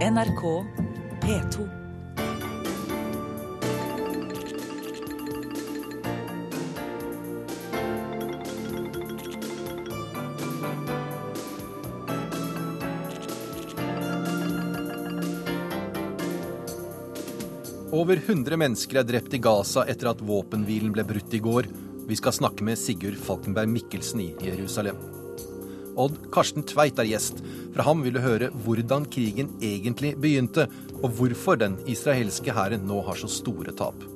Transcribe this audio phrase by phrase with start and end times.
[0.00, 0.64] NRK
[1.20, 1.68] P2.
[17.92, 21.68] Over 100 mennesker er drept i Gaza etter at våpenhvilen ble brutt i går.
[22.08, 25.19] Vi skal snakke med Sigurd Falkenberg Mikkelsen i Jerusalem.
[26.00, 27.42] Odd Karsten Tveit er gjest.
[27.74, 30.66] Fra ham vil du høre hvordan krigen egentlig begynte,
[31.00, 34.06] og hvorfor den israelske hæren nå har så store tap.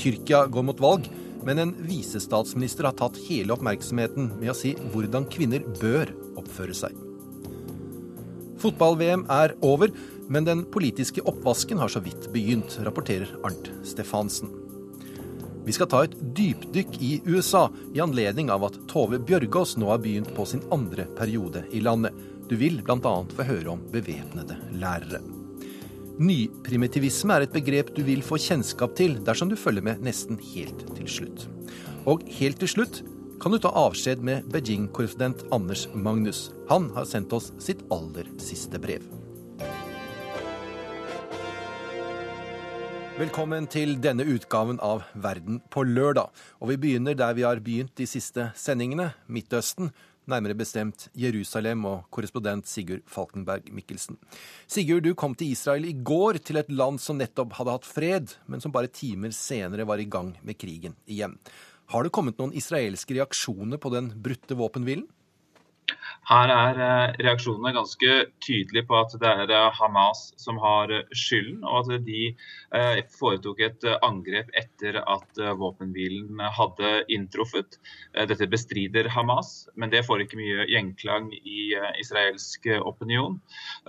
[0.00, 1.06] Tyrkia går mot valg,
[1.46, 6.96] men en visestatsminister har tatt hele oppmerksomheten med å si hvordan kvinner bør oppføre seg.
[8.60, 9.92] Fotball-VM er over,
[10.30, 14.52] men den politiske oppvasken har så vidt begynt, rapporterer Arnt Stefansen.
[15.66, 20.00] Vi skal ta et dypdykk i USA i anledning av at Tove Bjørgaas nå har
[20.02, 22.16] begynt på sin andre periode i landet.
[22.48, 23.12] Du vil bl.a.
[23.36, 25.20] få høre om bevæpnede lærere.
[26.20, 30.82] Nyprimitivisme er et begrep du vil få kjennskap til dersom du følger med nesten helt
[30.96, 31.46] til slutt.
[32.08, 33.02] Og helt til slutt
[33.40, 36.50] kan du ta avskjed med Beijing-korrespondent Anders Magnus.
[36.68, 39.19] Han har sendt oss sitt aller siste brev.
[43.20, 46.30] Velkommen til denne utgaven av Verden på lørdag.
[46.64, 49.90] Og vi begynner der vi har begynt de siste sendingene, Midtøsten.
[50.24, 54.16] Nærmere bestemt Jerusalem og korrespondent Sigurd Falkenberg Mikkelsen.
[54.64, 58.32] Sigurd, du kom til Israel i går, til et land som nettopp hadde hatt fred,
[58.48, 61.36] men som bare timer senere var i gang med krigen igjen.
[61.92, 65.04] Har det kommet noen israelske reaksjoner på den brutte våpenhvilen?
[66.30, 68.12] Her er eh, reaksjonene ganske
[68.44, 72.30] tydelige på at det er eh, Hamas som har eh, skylden, og at de
[73.10, 77.80] foretok et angrep etter at våpenhvilen hadde inntruffet.
[78.14, 83.40] Dette bestrider Hamas, men det får ikke mye gjenklang i israelsk opinion.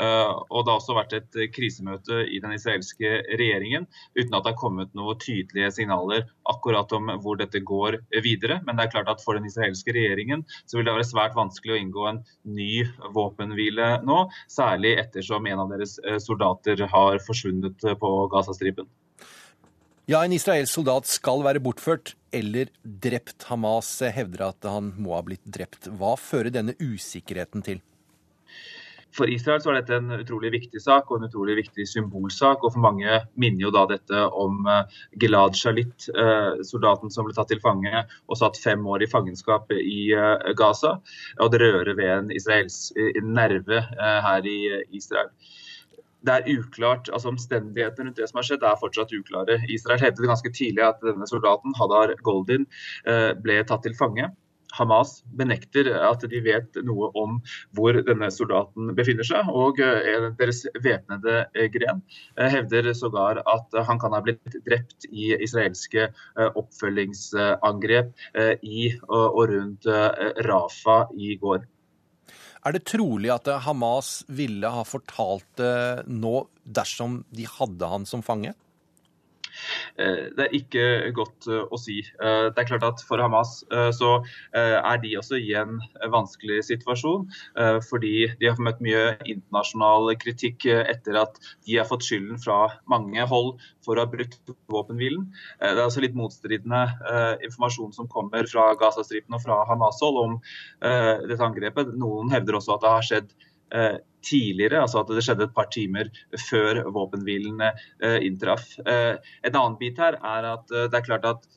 [0.02, 3.86] Og det har også vært et krisemøte i den israelske regjeringen
[4.18, 8.62] uten at det har kommet noen tydelige signaler akkurat om hvor dette går videre.
[8.66, 11.78] Men det er klart at for den israelske regjeringen så vil det være svært vanskelig
[11.78, 12.11] å inngå en
[12.48, 12.84] ny
[13.16, 18.90] våpenhvile nå, særlig ettersom en av deres eh, soldater har forsvunnet eh, på Gazastripen.
[20.10, 23.46] Ja, en israelsk soldat skal være bortført eller drept.
[23.48, 25.88] Hamas hevder at han må ha blitt drept.
[26.00, 27.80] Hva fører denne usikkerheten til?
[29.16, 32.64] For Israel så er dette en utrolig viktig sak og en utrolig viktig symbolsak.
[32.64, 37.36] og For mange minner jo da dette om eh, Gilad Shalit, eh, soldaten som ble
[37.36, 40.98] tatt til fange og satt fem år i fangenskap i eh, Gaza.
[41.40, 44.60] Og det rører ved en israelsk nerve her i
[44.96, 45.32] Israel
[46.22, 49.56] det er uklart, altså Omstendighetene rundt det som har skjedd, er fortsatt uklare.
[49.74, 52.68] Israel hevdet ganske tidlig at denne soldaten, Hadar Goldin,
[53.42, 54.28] ble tatt til fange.
[54.76, 57.40] Hamas benekter at de vet noe om
[57.78, 59.50] hvor denne soldaten befinner seg.
[59.52, 62.02] Og eh, deres væpnede eh, gren
[62.38, 68.12] eh, hevder sågar at han kan ha blitt drept i israelske oppfølgingsangrep
[68.62, 69.88] i og rundt
[70.46, 71.64] Rafa i går.
[72.62, 78.24] Er det trolig at Hamas ville ha fortalt det nå dersom de hadde han som
[78.26, 78.54] fange?
[80.00, 80.86] Eh, det er ikke
[81.16, 82.00] godt eh, å si.
[82.02, 83.62] Eh, det er klart at For Hamas
[83.96, 84.12] så
[84.58, 85.80] er de også i en
[86.12, 87.28] vanskelig situasjon.
[87.88, 92.58] Fordi de har møtt mye internasjonal kritikk etter at de har fått skylden fra
[92.92, 93.54] mange hold
[93.86, 94.38] for å ha brutt
[94.72, 95.28] våpenhvilen.
[95.62, 96.84] Det er også litt motstridende
[97.46, 100.38] informasjon som kommer fra Gazastripen og fra Hamas-hold om
[100.82, 101.94] dette angrepet.
[102.00, 103.36] Noen hevder også at det har skjedd
[104.26, 106.12] tidligere, altså at det skjedde et par timer
[106.50, 108.76] før våpenhvilen eh, inntraff.
[108.86, 109.18] Eh,
[109.48, 111.50] en annen bit her er at det er klart at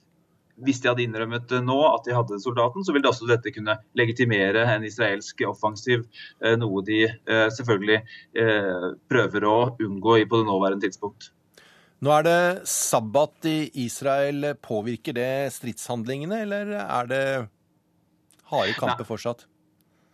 [0.64, 4.62] hvis de hadde innrømmet nå at de hadde soldaten, så ville også dette kunne legitimere
[4.70, 6.04] en israelsk offensiv,
[6.60, 7.96] noe de selvfølgelig
[9.10, 11.32] prøver å unngå på det nåværende tidspunkt.
[12.04, 14.50] Nå er det sabbat i Israel.
[14.60, 17.24] Påvirker det stridshandlingene, eller er det
[18.50, 19.46] harde kamper fortsatt?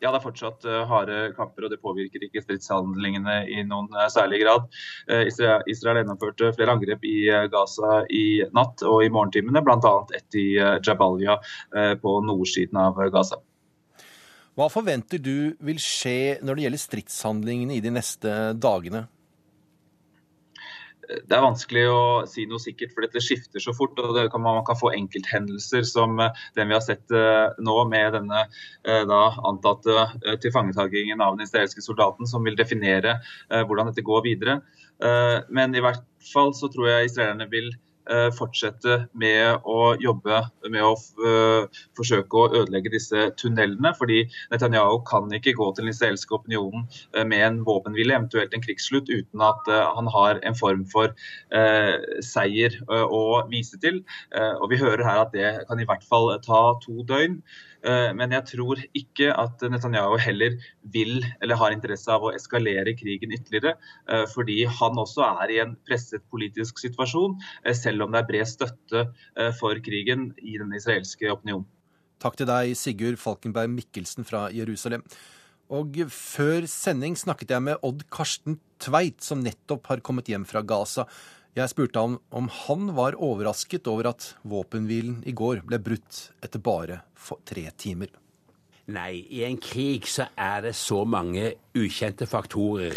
[0.01, 4.07] Ja, det er fortsatt uh, harde kamper, og det påvirker ikke stridshandlingene i noen uh,
[4.13, 4.67] særlig grad.
[5.11, 7.19] Uh, Israel, gjennomførte flere angrep i
[7.53, 9.95] Gaza i natt og i morgentimene, bl.a.
[10.17, 11.37] ett i Jabalia
[12.01, 13.41] på nordsiden av Gaza.
[14.59, 19.07] Hva forventer du vil skje når det gjelder stridshandlingene i de neste dagene?
[21.11, 23.99] Det er vanskelig å si noe sikkert, for dette skifter så fort.
[23.99, 28.15] og kan, Man kan få enkelthendelser som eh, den vi har sett eh, nå, med
[28.19, 30.07] denne eh, da, antatte
[30.43, 33.19] tilfangetakingen av den israelske soldaten, som vil definere
[33.51, 34.61] hvordan dette går videre.
[35.53, 36.03] Men i hvert
[36.33, 37.71] fall så tror jeg israelerne vil
[38.35, 40.41] fortsette med å jobbe
[40.73, 43.93] med å uh, forsøke å ødelegge disse tunnelene.
[43.99, 46.87] fordi Netanyahu kan ikke gå til den israelske opinionen
[47.17, 51.13] uh, med en våpenhvile, eventuelt en krigsslutt, uten at han har en form for
[52.25, 54.01] seier å vise til.
[54.33, 57.41] og Vi hører her at det kan i hvert fall ta to døgn.
[57.87, 60.57] Eh, men jeg tror ikke at Netanyahu heller
[60.93, 63.77] vil eller har interesse av å eskalere krigen ytterligere.
[64.09, 68.31] Eh, fordi han også er i en presset politisk situasjon, eh, selv om det er
[68.31, 69.07] bred støtte
[69.59, 71.67] for krigen i den israelske opinionen.
[72.21, 75.05] Takk til deg, Sigurd Falkenberg Mikkelsen fra Jerusalem.
[75.71, 80.61] Og før sending snakket jeg med Odd Karsten Tveit, som nettopp har kommet hjem fra
[80.67, 81.07] Gaza.
[81.59, 86.63] Jeg spurte ham om han var overrasket over at våpenhvilen i går ble brutt etter
[86.63, 87.01] bare
[87.49, 88.13] tre timer.
[88.91, 92.95] Nei, i en krig så er det så mange ukjente faktorer.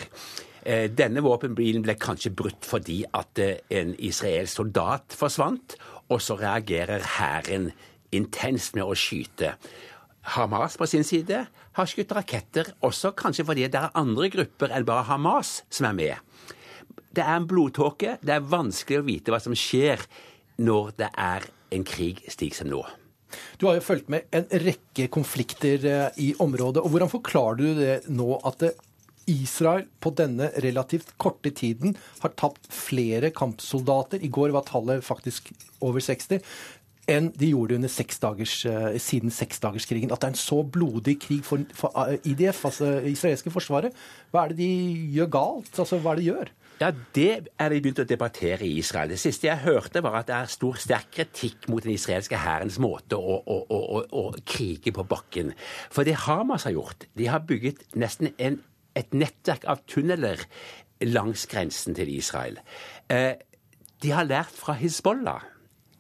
[0.64, 5.76] Eh, denne våpenbilen ble kanskje brutt fordi at eh, en israelsk soldat forsvant,
[6.14, 7.72] og så reagerer hæren
[8.14, 9.56] intenst med å skyte.
[10.38, 14.86] Hamas på sin side har skutt raketter, også kanskje fordi det er andre grupper enn
[14.88, 16.54] bare Hamas som er med.
[17.14, 18.18] Det er en blodtåke.
[18.22, 20.02] Det er vanskelig å vite hva som skjer
[20.64, 22.82] når det er en krig slik som nå.
[23.58, 26.84] Du har jo fulgt med en rekke konflikter eh, i området.
[26.84, 28.68] og Hvordan forklarer du det nå at
[29.32, 35.54] Israel på denne relativt korte tiden har tapt flere kampsoldater, i går var tallet faktisk
[35.84, 36.44] over 60,
[37.12, 40.12] enn de gjorde under seks dagers, eh, siden seksdagerskrigen.
[40.12, 43.96] At det er en så blodig krig for, for eh, IDF, altså israelske forsvaret.
[44.32, 44.72] Hva er det de
[45.18, 45.74] gjør galt?
[45.80, 46.54] Altså, hva er det de gjør?
[46.82, 49.14] Ja, Det er de begynt å debattere i Israel.
[49.14, 52.80] Det siste jeg hørte, var at det er stor, sterk kritikk mot den israelske hærens
[52.82, 55.54] måte å, å, å, å, krige på bakken.
[55.94, 58.60] For det Hamas har gjort, de har bygget nesten en,
[58.98, 60.42] et nettverk av tunneler
[61.04, 62.60] langs grensen til Israel.
[63.10, 63.34] Eh,
[64.04, 65.46] de har lært fra Hizbollah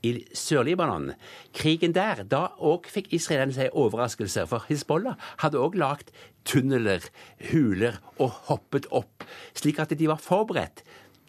[0.03, 1.13] i Sør-Libanon.
[1.55, 4.49] Krigen der, da òg fikk israelerne seg overraskelser.
[4.51, 6.11] For Hizbollah hadde òg lagd
[6.45, 7.05] tunneler,
[7.51, 9.25] huler og hoppet opp,
[9.57, 10.83] slik at de var forberedt.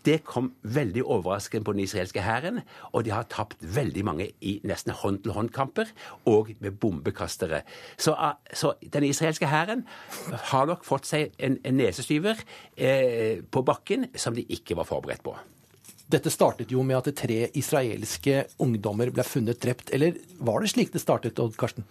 [0.04, 2.60] Det kom veldig overraskende på den israelske hæren,
[2.92, 5.94] og de har tapt veldig mange i nesten hånd-til-hånd-kamper
[6.28, 7.62] og med bombekastere.
[7.96, 9.86] Så, ah, så den israelske hæren
[10.52, 12.44] har nok fått seg en, en nesestyver
[12.76, 15.36] eh, på bakken som de ikke var forberedt på.
[16.04, 19.88] Dette startet jo med at tre israelske ungdommer ble funnet drept.
[19.96, 21.86] Eller var det slik det startet, Odd Karsten?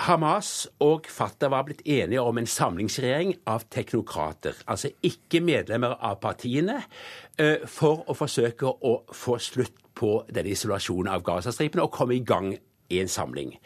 [0.00, 6.16] Hamas og Fatah var blitt enige om en samlingsregjering av teknokrater, altså ikke medlemmer av
[6.24, 6.80] partiene,
[7.36, 12.24] eh, for å forsøke å få slutt på denne isolasjonen av Gazastripen og komme i
[12.24, 12.54] gang
[12.90, 13.58] i en samling.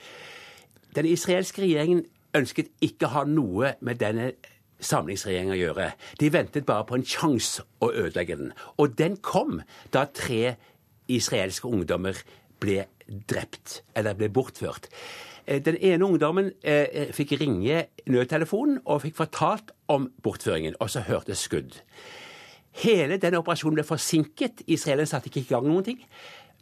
[0.94, 2.04] Den israelske regjeringen
[2.34, 4.32] ønsket ikke å ha noe med denne
[4.80, 5.90] samlingsregjering å gjøre.
[6.20, 8.52] De ventet bare på en sjanse å ødelegge den.
[8.78, 9.60] Og den kom
[9.94, 10.56] da tre
[11.08, 12.18] israelske ungdommer
[12.62, 12.84] ble
[13.28, 14.88] drept, eller ble bortført.
[15.46, 20.90] Eh, den ene ungdommen eh, eh, fikk ringe nødtelefonen og fikk fortalt om bortføringen, og
[20.90, 21.80] så hørtes skudd.
[22.82, 24.64] Hele den operasjonen ble forsinket.
[24.66, 26.00] Israelerne satte ikke i gang noen ting.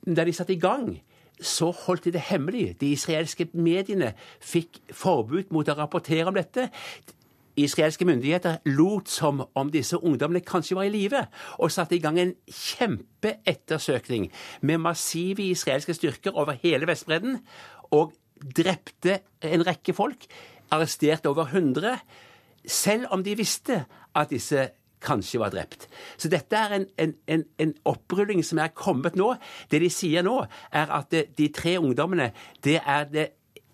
[0.04, 0.98] Da de satte i gang,
[1.40, 2.76] så holdt de det hemmelig.
[2.80, 6.68] De israelske mediene fikk forbud mot å rapportere om dette.
[7.56, 11.26] Israelske myndigheter lot som om disse ungdommene kanskje var i live,
[11.58, 14.30] og satte i gang en kjempeettersøkning
[14.62, 17.40] med massive israelske styrker over hele Vestbredden,
[17.92, 18.14] og
[18.56, 20.24] drepte en rekke folk,
[20.72, 21.98] arresterte over 100,
[22.66, 23.84] selv om de visste
[24.16, 24.70] at disse
[25.02, 25.88] kanskje var drept.
[26.16, 29.32] Så dette er en, en, en, en, opprulling som er kommet nå.
[29.70, 30.38] Det de sier nå,
[30.72, 32.30] er at de tre ungdommene,
[32.64, 33.26] det er det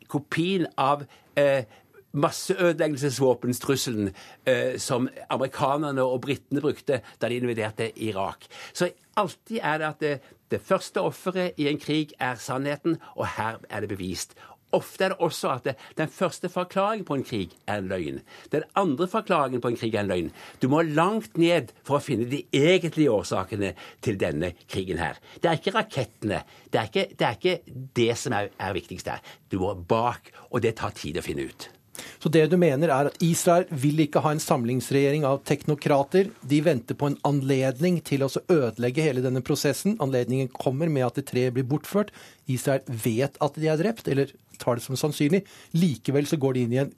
[0.08, 1.04] kopien av
[1.36, 1.68] eh,
[2.12, 4.12] masseødeleggelsesvåpenstrusselen
[4.46, 8.48] eh, som amerikanerne og britene brukte da de invaderte Irak.
[8.72, 13.26] Så alltid er det at det, det første offeret i en krig er sannheten, og
[13.36, 14.34] her er det bevist.
[14.72, 18.20] Ofte er det også at det, den første forklaringen på en krig er en løgn.
[18.52, 20.28] Den andre forklaringen på en krig er en løgn.
[20.62, 23.72] Du må langt ned for å finne de egentlige årsakene
[24.04, 25.16] til denne krigen her.
[25.40, 26.42] Det er ikke rakettene.
[26.68, 29.24] Det er ikke det, er ikke det som er, er viktigst her.
[29.48, 31.70] Du må bak, og det tar tid å finne ut.
[32.18, 36.30] Så det du mener er at Israel vil ikke ha en samlingsregjering av teknokrater.
[36.42, 39.98] De venter på en anledning til å ødelegge hele denne prosessen.
[40.04, 42.12] Anledningen kommer med at det tre blir bortført.
[42.46, 45.44] Israel vet at de er drept, eller tar det som sannsynlig.
[45.76, 46.92] Likevel så går de inn i en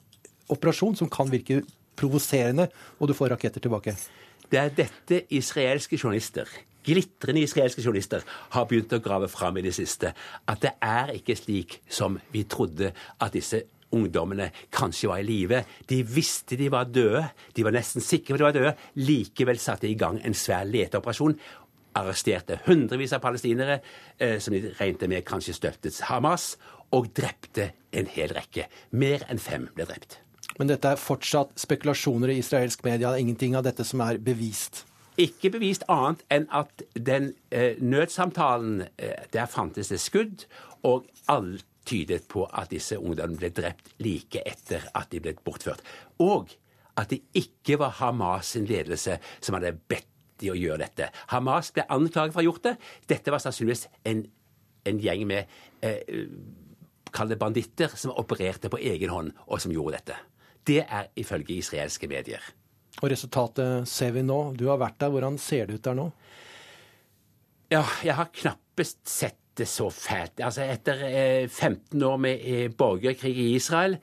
[0.51, 1.61] operasjon som kan virke
[1.99, 3.95] provoserende, og du får raketter tilbake.
[4.51, 6.49] Det er dette israelske journalister
[6.85, 10.13] glitrende israelske journalister har begynt å grave fram i det siste.
[10.49, 13.63] At det er ikke slik som vi trodde at disse
[13.95, 15.63] ungdommene kanskje var i live.
[15.87, 17.23] De visste de var døde.
[17.55, 18.75] De var nesten sikre på at de var døde.
[19.01, 21.37] Likevel satte de i gang en svær leteoperasjon.
[21.91, 23.81] arresterte hundrevis av palestinere,
[24.17, 26.57] eh, som de regnet med kanskje støttet Hamas,
[26.91, 28.69] og drepte en hel rekke.
[28.91, 30.19] Mer enn fem ble drept.
[30.57, 33.11] Men dette er fortsatt spekulasjoner i israelsk media.
[33.11, 34.85] Det er ingenting av dette som er bevist.
[35.19, 40.45] Ikke bevist annet enn at den eh, nødsamtalen eh, Der fantes det skudd,
[40.83, 45.83] og alt tydet på at disse ungdommene ble drept like etter at de ble bortført.
[46.23, 46.53] Og
[46.99, 50.07] at det ikke var Hamas' sin ledelse som hadde bedt
[50.41, 51.11] de å gjøre dette.
[51.31, 52.75] Hamas ble anklaget for å ha gjort det.
[53.11, 54.25] Dette var sannsynligvis en,
[54.89, 56.25] en gjeng med eh,
[57.11, 60.15] Kall det banditter som opererte på egen hånd, og som gjorde dette.
[60.63, 62.45] Det er ifølge israelske medier.
[63.01, 64.37] Og resultatet ser vi nå.
[64.55, 65.11] Du har vært der.
[65.11, 66.05] Hvordan ser det ut der nå?
[67.71, 70.39] Ja, jeg har knappest sett det så fælt.
[70.39, 73.97] Altså, etter eh, 15 år med eh, borgerkrig i Israel,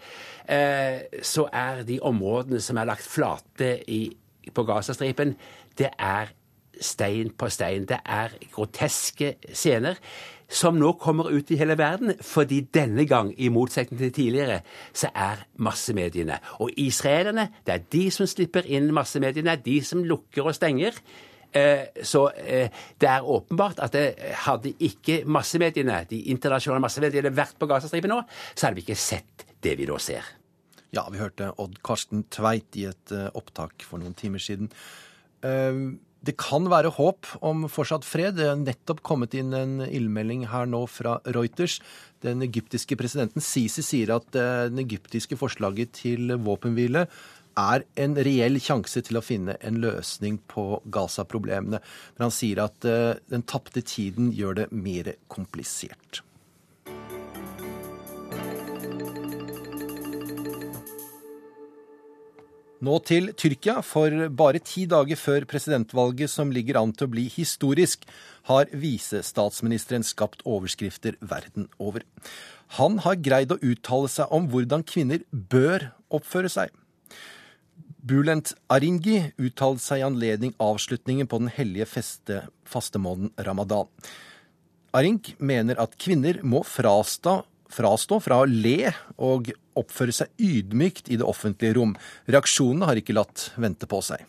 [0.49, 4.17] eh, så er de områdene som er lagt flate i,
[4.55, 5.37] på Gazastripen,
[5.79, 6.33] det er
[6.81, 7.87] stein på stein.
[7.89, 9.99] Det er groteske scener
[10.49, 14.61] som nå kommer ut i hele verden, fordi denne gang, i motsetning til tidligere,
[14.93, 19.85] så er massemediene Og israelerne, det er de som slipper inn massemediene, det er de
[19.85, 20.97] som lukker og stenger.
[21.59, 27.59] Eh, så eh, det er åpenbart at det hadde ikke massemediene, de internasjonale massemediene vært
[27.59, 28.21] på Gazastripen nå,
[28.55, 30.27] så hadde vi ikke sett det vi nå ser.
[30.95, 34.71] Ja, vi hørte Odd Karsten Tveit i et eh, opptak for noen timer siden.
[35.39, 38.35] Det kan være håp om fortsatt fred.
[38.41, 41.77] Det er nettopp kommet inn en ildmelding her nå fra Reuters.
[42.27, 47.05] Den egyptiske presidenten Sisi sier at den egyptiske forslaget til våpenhvile
[47.59, 51.83] er en reell sjanse til å finne en løsning på Gaza-problemene.
[52.17, 56.23] Men han sier at eh, den tapte tiden gjør det mer komplisert.
[62.79, 67.25] Nå til Tyrkia, for bare ti dager før presidentvalget som ligger an til å bli
[67.33, 68.05] historisk,
[68.47, 72.07] har visestatsministeren skapt overskrifter verden over.
[72.79, 76.71] Han har greid å uttale seg om hvordan kvinner bør oppføre seg.
[78.09, 83.91] Bulent Aringi uttalte seg i anledning avslutningen på den hellige feste, fastemåneden ramadan.
[84.97, 91.19] Arink mener at kvinner må frasta frastå fra å le og oppføre seg ydmykt i
[91.21, 91.93] det offentlige rom.
[92.25, 94.25] Reaksjonene har ikke latt vente på seg.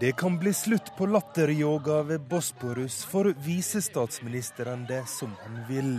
[0.00, 5.96] Det kan bli slutt på latteryoga ved Bosporus for visestatsministeren som han vil.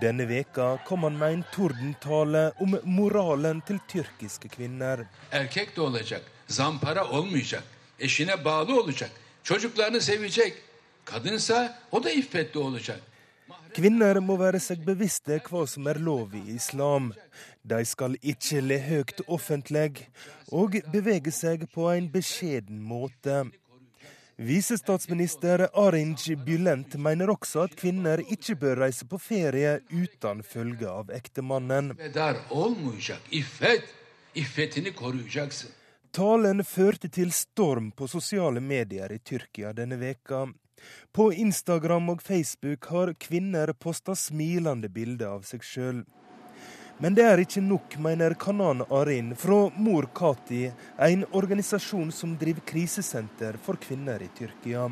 [0.00, 5.06] Denne veka kom han med en tordentale om moralen til tyrkiske kvinner.
[5.30, 7.64] Erkek de olacak, zampara olmayacak,
[7.98, 9.10] eşine bağlı olacak,
[9.42, 10.54] çocuklarını sevecek,
[11.04, 13.00] Kadınsa o da iffetli olacak.
[13.74, 17.10] Kvinner må være seg bevisste hva som er lov i islam.
[17.64, 20.04] De skal ikke le høyt offentlig,
[20.52, 23.46] og bevege seg på en beskjeden måte.
[24.36, 31.12] Visestatsminister Arinj Bylent mener også at kvinner ikke bør reise på ferie uten følge av
[31.12, 31.92] ektemannen.
[36.12, 40.46] Talen førte til storm på sosiale medier i Tyrkia denne veka.
[41.12, 46.02] På Instagram og Facebook har kvinner posta smilende bilder av seg sjøl.
[47.02, 50.68] Men det er ikke nok, mener Kanan Arin fra Mor Kati,
[51.02, 54.84] en organisasjon som driver krisesenter for kvinner i Tyrkia.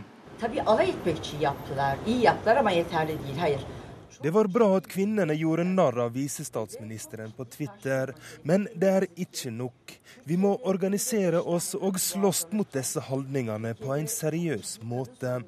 [4.22, 9.54] Det var bra at kvinnene gjorde narr av visestatsministeren på Twitter, men det er ikke
[9.54, 9.96] nok.
[10.26, 15.38] Vi må organisere oss og slåss mot disse holdningene på en seriøs måte.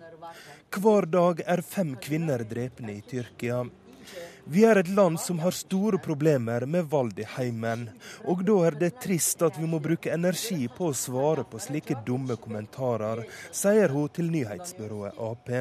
[0.73, 3.65] Hver dag er fem kvinner drepne i Tyrkia.
[4.45, 7.87] Vi er et land som har store problemer med vold i heimen,
[8.27, 12.01] og da er det trist at vi må bruke energi på å svare på slike
[12.07, 13.23] dumme kommentarer,
[13.55, 15.53] sier hun til nyhetsbyrået Ap.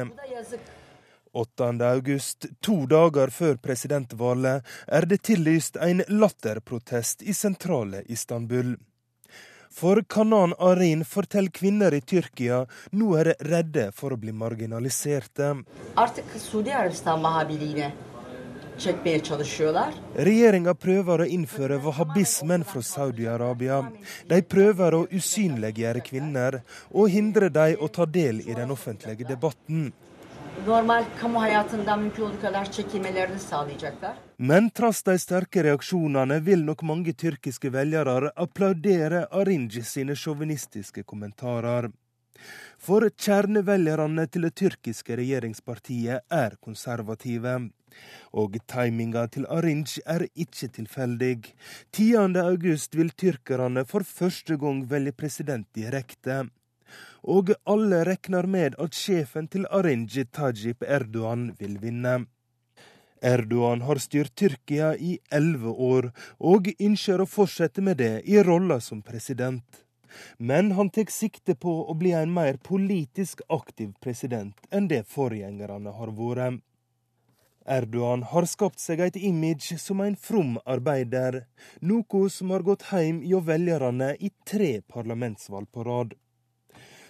[1.32, 1.68] 8.
[1.88, 8.74] august, to dager før presidentvalget, er det tillyst en latterprotest i sentrale Istanbul.
[9.72, 15.54] For Kanan Arin forteller kvinner i Tyrkia nå er redde for å bli marginaliserte.
[18.82, 23.82] Regjeringa prøver å innføre wahhabismen fra Saudi-Arabia.
[24.26, 29.92] De prøver å usynliggjøre kvinner og hindre dem å ta del i den offentlige debatten.
[34.36, 41.88] Men trass de sterke reaksjonene vil nok mange tyrkiske velgere applaudere Arinji sine sjåvinistiske kommentarer.
[42.82, 47.54] For kjernevelgerne til det tyrkiske regjeringspartiet er konservative.
[48.32, 51.52] Og timinga til Arinj er ikke tilfeldig.
[51.92, 52.38] 10.
[52.40, 56.46] august vil tyrkerne for første gang velge president direkte.
[57.22, 62.24] Og alle regner med at sjefen til Arinj, Tajip Erdogan, vil vinne.
[63.22, 66.10] Erdogan har styrt Tyrkia i elleve år,
[66.42, 69.62] og ønsker å fortsette med det i rolla som president.
[70.38, 75.94] Men han tar sikte på å bli en mer politisk aktiv president enn det forgjengerne
[75.96, 76.60] har vært.
[77.66, 81.44] Erdogan har skapt seg et image som en from arbeider,
[81.80, 86.14] noe som har gått hjem hjå velgerne i tre parlamentsvalg på rad.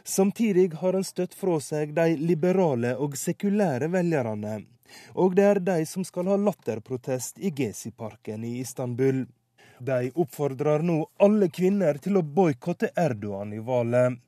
[0.04, 4.64] Samtidig har han støtt fra seg de liberale og sekulære velgerne,
[5.14, 9.24] og det er de som skal ha latterprotest i Gezi-parken i Istanbul.
[9.78, 14.18] De oppfordrer nå alle kvinner til å boikotte Erdogan i valget.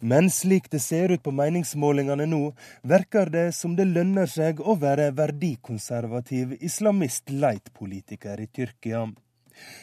[0.00, 2.42] Men slik det ser ut på meningsmålingene nå,
[2.82, 9.06] verker det som det lønner seg å være verdikonservativ islamist-leit-politiker i Tyrkia.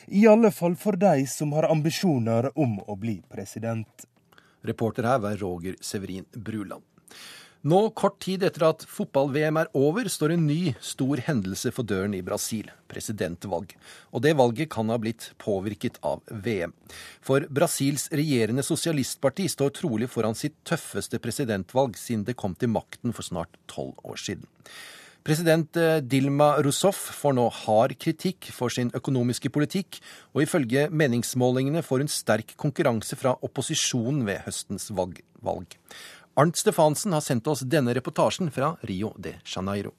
[0.07, 4.07] I alle fall for de som har ambisjoner om å bli president.
[4.65, 6.83] Reporter her var Roger Severin Bruland.
[7.65, 12.13] Nå, kort tid etter at fotball-VM er over, står en ny stor hendelse for døren
[12.13, 13.73] i Brasil, presidentvalg.
[14.13, 16.75] Og det valget kan ha blitt påvirket av VM.
[17.25, 23.15] For Brasils regjerende sosialistparti står trolig foran sitt tøffeste presidentvalg siden det kom til makten
[23.15, 24.45] for snart tolv år siden.
[25.27, 29.97] President eh, Dilma Rousseff får nå hard kritikk for sin økonomiske politikk,
[30.31, 35.19] og ifølge meningsmålingene får hun sterk konkurranse fra opposisjonen ved høstens valg.
[36.37, 39.91] Arnt Stefansen har sendt oss denne reportasjen fra Rio de Janeiro.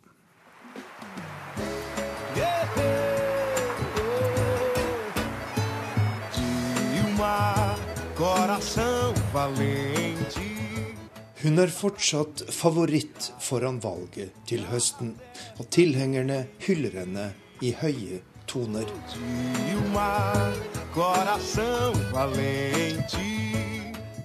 [11.43, 15.17] Hun er fortsatt favoritt foran valget til høsten,
[15.59, 17.33] og tilhengerne hyller henne
[17.67, 18.87] i høye toner.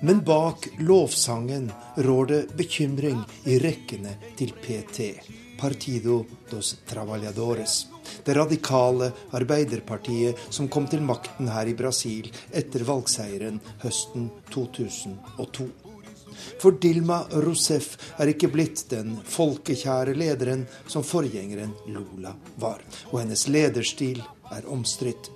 [0.04, 5.06] Men bak lovsangen rår det bekymring i rekkene til PT,
[5.60, 7.88] Partido dos Trabalhadores.
[8.26, 15.70] Det radikale Arbeiderpartiet som kom til makten her i Brasil etter valgseieren høsten 2002.
[16.60, 22.84] For Dilma Rousef er ikke blitt den folkekjære lederen som forgjengeren Lula var.
[23.14, 24.20] Og hennes lederstil
[24.52, 25.32] er omstridt.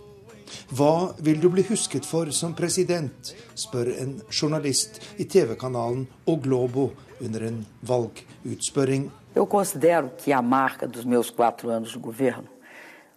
[0.70, 6.92] Hva vil du bli husket for som president, spør en journalist i TV-kanalen Oglobo Globo
[7.20, 9.12] under en valgutspørring.
[9.36, 12.48] Jeg considero que a marca dos meus quatro anos de governo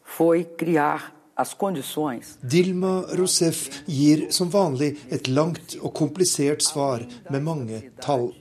[0.04, 1.12] foi criar
[2.42, 8.34] Dilma Rousef gir som vanlig et langt og komplisert svar med mange tall.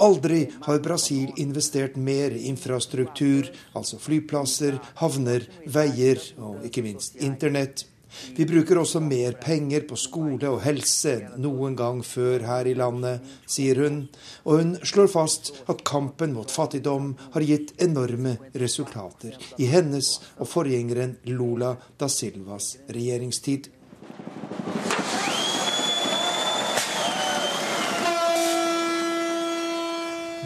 [0.00, 7.89] Aldri har Brasil investert mer i infrastruktur, altså flyplasser, havner, veier og ikke minst internett.
[8.36, 12.76] Vi bruker også mer penger på skole og helse enn noen gang før her i
[12.78, 14.02] landet, sier hun.
[14.44, 20.48] Og hun slår fast at kampen mot fattigdom har gitt enorme resultater i hennes og
[20.50, 23.70] forgjengeren Lula da Silvas regjeringstid.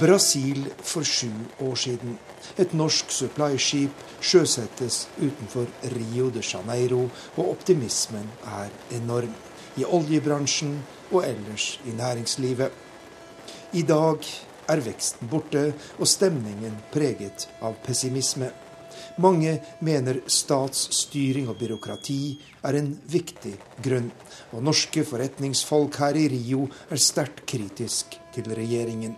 [0.01, 1.31] Brasil for sju
[1.61, 2.17] år siden.
[2.59, 7.05] Et norsk supply-skip sjøsettes utenfor Rio de Janeiro,
[7.37, 9.31] og optimismen er enorm.
[9.79, 10.81] I oljebransjen
[11.13, 12.73] og ellers i næringslivet.
[13.73, 14.27] I dag
[14.69, 15.63] er veksten borte
[15.99, 18.51] og stemningen preget av pessimisme.
[19.23, 22.19] Mange mener statsstyring og byråkrati
[22.67, 23.55] er en viktig
[23.85, 24.11] grunn,
[24.51, 29.15] og norske forretningsfolk her i Rio er sterkt kritisk til regjeringen.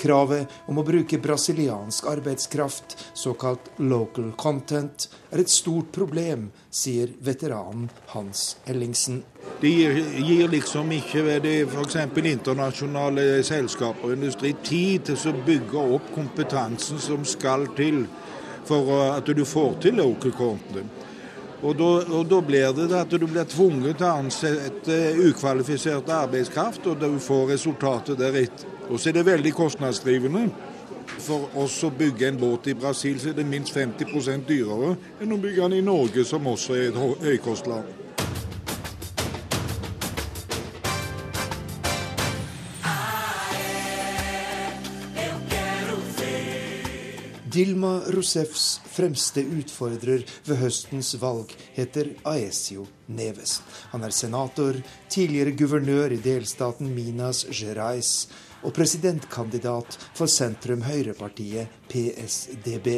[0.00, 7.88] Kravet om å bruke brasiliansk arbeidskraft, såkalt local content, er et stort problem, sier veteranen
[8.14, 9.22] Hans Ellingsen.
[9.60, 11.22] Det gir liksom ikke
[11.70, 11.96] f.eks.
[12.18, 18.04] internasjonale selskaper og industri tid til å bygge opp kompetansen som skal til
[18.64, 21.02] for at du får til local content.
[21.64, 24.98] Og da, og da, blir det at du blir tvunget til å ansette
[25.30, 28.73] ukvalifisert arbeidskraft, og du får resultatet deretter.
[28.90, 30.48] Og så er det veldig kostnadsdrivende.
[31.24, 35.32] For oss å bygge en båt i Brasil så er det minst 50 dyrere enn
[35.32, 38.00] å bygge den i Norge, som også er et høykostland.
[47.54, 53.60] Dilma Rousseffs fremste utfordrer ved høstens valg heter Aesio Neves.
[53.92, 54.74] Han er senator,
[55.06, 58.26] tidligere guvernør i delstaten Minas Gerais
[58.64, 62.88] og presidentkandidat for sentrum-høyrepartiet PSDB.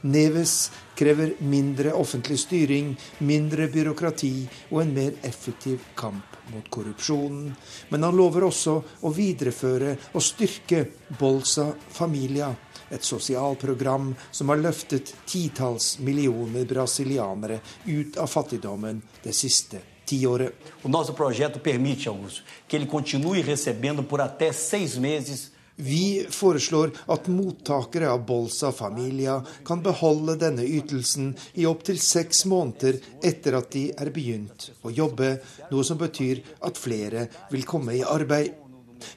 [0.00, 4.34] Neves krever mindre offentlig styring, mindre byråkrati
[4.70, 7.54] og en mer effektiv kamp mot korrupsjonen.
[7.88, 8.76] Men han lover også
[9.06, 10.84] å videreføre og styrke
[11.18, 12.50] Bolsa Familia,
[12.90, 19.78] et sosialprogram som har løftet titalls millioner brasilianere ut av fattigdommen det siste
[20.10, 20.74] tiåret.
[20.82, 26.90] O nosso projeto permite, Augusto, que ele continue recebendo por até seis meses vi foreslår
[27.06, 33.70] at mottakere av Bolsa Familia kan beholde denne ytelsen i opptil seks måneder etter at
[33.72, 35.38] de er begynt å jobbe,
[35.70, 38.52] noe som betyr at flere vil komme i arbeid.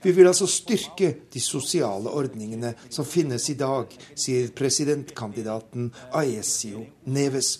[0.01, 7.57] Vi vil altså styrke de sosiale ordningene som finnes i dag, sier presidentkandidaten Aesio Neves.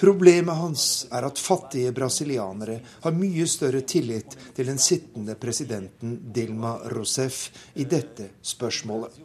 [0.00, 6.78] Problemet hans er at fattige brasilianere har mye større tillit til den sittende presidenten Dilma
[6.94, 9.18] Rousef i dette spørsmålet.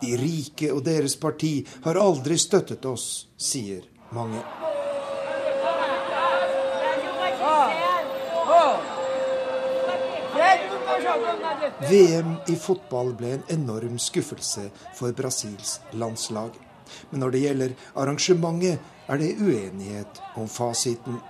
[0.00, 3.86] De rike og deres parti har aldri støttet oss, sier
[4.16, 4.42] mange.
[11.86, 14.66] VM i fotball ble en enorm skuffelse
[14.98, 16.50] for Brasils landslag.
[17.12, 21.20] Men når det gjelder arrangementet, er det uenighet om fasiten.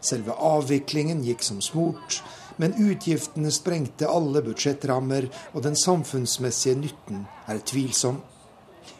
[0.00, 2.20] Selve avviklingen gikk som smurt,
[2.60, 8.20] men utgiftene sprengte alle budsjettrammer, og den samfunnsmessige nytten er tvilsom.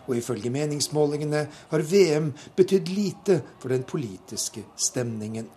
[0.09, 5.49] Og ifølge meningsmålingene har VM betydd lite for den politiske stemningen.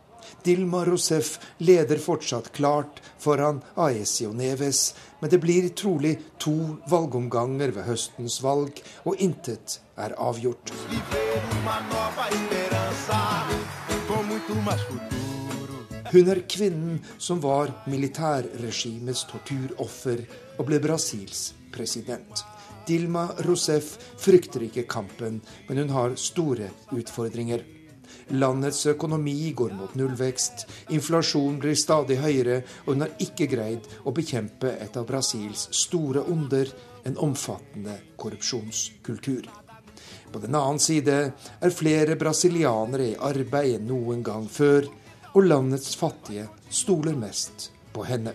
[0.44, 6.56] Dilma Rousef leder fortsatt klart foran Aesio Neves, men det blir trolig to
[6.92, 10.74] valgomganger ved høstens valg, og intet er avgjort.
[16.14, 20.26] Hun er kvinnen som var militærregimets torturoffer
[20.58, 22.44] og ble Brasils president.
[22.88, 27.64] Dilma Rousef frykter ikke kampen, men hun har store utfordringer.
[28.36, 34.14] Landets økonomi går mot nullvekst, inflasjonen blir stadig høyere, og hun har ikke greid å
[34.16, 36.72] bekjempe et av Brasils store onder,
[37.04, 39.63] en omfattende korrupsjonskultur.
[40.34, 41.18] På den annen side
[41.62, 44.90] er flere brasilianere i arbeid enn noen gang før,
[45.34, 48.34] og landets fattige stoler mest på henne.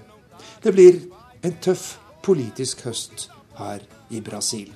[0.62, 1.00] Det blir
[1.42, 4.70] en tøff politisk høst her i Brasil.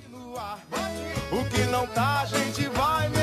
[1.31, 3.22] O que não tá, gente vai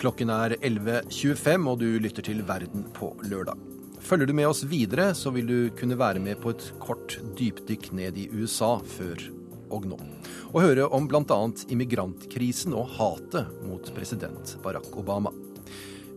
[0.00, 3.58] Klokken er 11.25, og du lytter til Verden på lørdag.
[4.00, 7.90] Følger du med oss videre, så vil du kunne være med på et kort dypdykk
[7.98, 9.20] ned i USA før
[9.68, 9.98] og nå.
[10.54, 11.38] Og høre om bl.a.
[11.68, 15.34] immigrantkrisen og hatet mot president Barack Obama.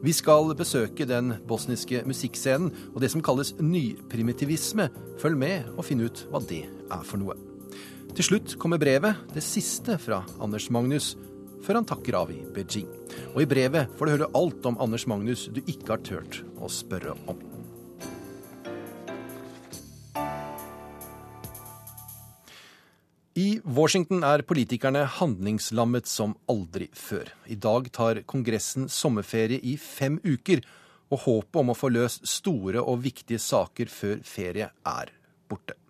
[0.03, 4.87] Vi skal besøke den bosniske musikkscenen og det som kalles nyprimitivisme.
[5.19, 7.35] Følg med og finn ut hva det er for noe.
[8.15, 11.17] Til slutt kommer brevet, det siste fra Anders Magnus,
[11.63, 12.89] før han takker av i Beijing.
[13.33, 16.69] Og i brevet får du høre alt om Anders Magnus du ikke har turt å
[16.71, 17.41] spørre om.
[23.33, 27.31] I Washington er politikerne handlingslammet som aldri før.
[27.49, 30.61] I dag tar Kongressen sommerferie i fem uker,
[31.09, 35.13] og håpet om å få løst store og viktige saker før ferie er
[35.49, 35.82] borte.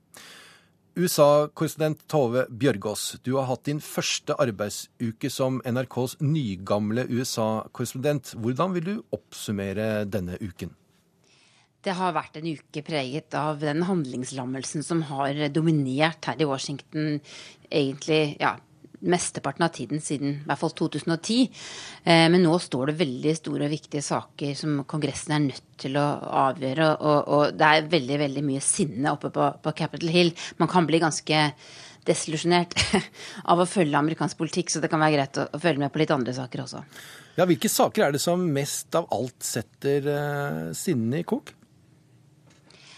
[0.94, 8.36] USA-korrespondent Tove Bjørgaas, du har hatt din første arbeidsuke som NRKs nygamle USA-korrespondent.
[8.38, 10.76] Hvordan vil du oppsummere denne uken?
[11.84, 17.18] Det har vært en uke preget av den handlingslammelsen som har dominert her i Washington
[17.74, 18.54] egentlig ja,
[19.04, 21.48] mesteparten av tiden siden i hvert fall 2010.
[22.04, 25.98] Eh, men nå står det veldig store og viktige saker som Kongressen er nødt til
[26.00, 26.06] å
[26.48, 26.92] avgjøre.
[27.00, 30.34] Og, og det er veldig veldig mye sinne oppe på, på Capitol Hill.
[30.62, 31.48] Man kan bli ganske
[32.08, 32.76] desillusjonert
[33.52, 36.04] av å følge amerikansk politikk, så det kan være greit å, å følge med på
[36.04, 36.84] litt andre saker også.
[37.38, 41.54] Ja, Hvilke saker er det som mest av alt setter uh, sinnene i kok?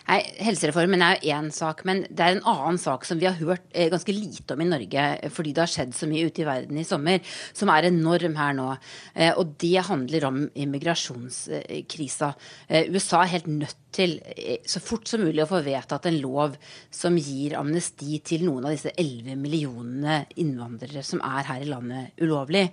[0.05, 3.39] Nei, Helsereformen er jo én sak, men det er en annen sak som vi har
[3.39, 6.45] hørt eh, ganske lite om i Norge, fordi det har skjedd så mye ute i
[6.45, 7.23] verden i sommer,
[7.57, 8.67] som er enorm her nå.
[9.15, 12.29] Eh, og det handler om immigrasjonskrisa.
[12.69, 16.19] Eh, USA er helt nødt til eh, så fort som mulig å få vedtatt en
[16.21, 16.55] lov
[16.93, 22.23] som gir amnesti til noen av disse 11 millionene innvandrere som er her i landet
[22.23, 22.65] ulovlig.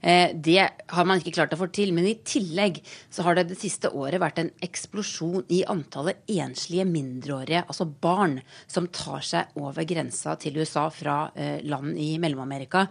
[0.00, 0.60] Eh, det
[0.92, 1.94] har man ikke klart å få til.
[1.96, 6.86] Men i tillegg så har det det siste året vært en eksplosjon i antallet enslige
[6.88, 8.38] mindreårige, altså barn,
[8.70, 12.86] som tar seg over grensa til USA fra eh, land i Mellom-Amerika.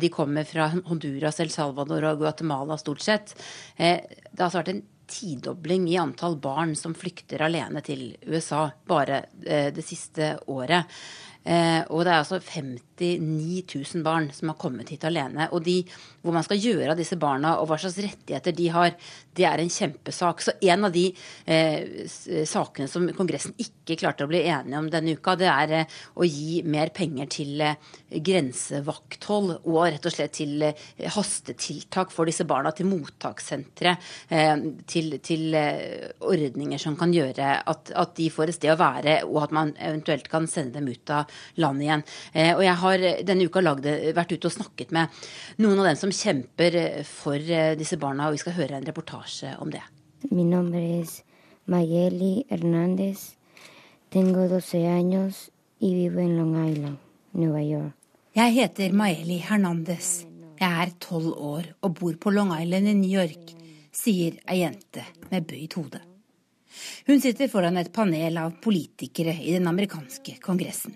[0.00, 3.32] De kommer fra Honduras, El Salvador og Guatemala stort sett.
[3.76, 9.24] Det har altså vært en tidobling i antall barn som flykter alene til USA bare
[9.44, 10.88] eh, det siste året.
[11.44, 12.40] Eh, og det er altså
[13.00, 15.48] 59 000 barn som har kommet hit alene.
[15.54, 15.80] Og de,
[16.22, 18.94] hvor man skal gjøre av disse barna og hva slags rettigheter de har,
[19.36, 20.44] det er en kjempesak.
[20.44, 21.06] Så en av de
[21.46, 22.06] eh,
[22.48, 26.28] sakene som Kongressen ikke klarte å bli enige om denne uka, det er eh, å
[26.28, 30.86] gi mer penger til eh, grensevakthold og rett og slett til eh,
[31.16, 33.96] hastetiltak for disse barna, til mottakssentre,
[34.28, 34.54] eh,
[34.90, 35.56] til, til
[36.20, 39.72] ordninger som kan gjøre at, at de får et sted å være, og at man
[39.78, 42.04] eventuelt kan sende dem ut av landet igjen.
[42.32, 45.22] Eh, og jeg har denne uka lagde, vært ute og snakket med
[45.62, 49.54] noen av dem som kjemper for eh, disse barna, og vi skal høre en reportasje
[49.62, 49.82] om det.
[50.30, 51.06] Min navn er
[51.70, 53.36] Mayeli Hernandez.
[54.10, 56.98] Tengo 12 años y vivo en Long Island,
[57.32, 57.94] New York.
[58.34, 60.26] Jeg heter Maeli Hernandez.
[60.60, 63.54] Jeg er tolv år og bor på Long Island i New York,
[63.92, 66.00] sier ei jente med bøyd hode.
[67.06, 70.94] Hun sitter foran et panel av politikere i den amerikanske kongressen.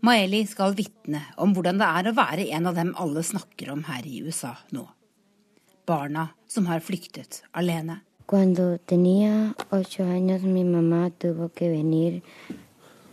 [0.00, 3.84] Maeli skal vitne om hvordan det er å være en av dem alle snakker om
[3.88, 4.88] her i USA nå.
[5.86, 8.00] Barna som har flyktet alene.
[8.26, 12.22] Cuando tenía ocho años, mi mamá tuvo que venir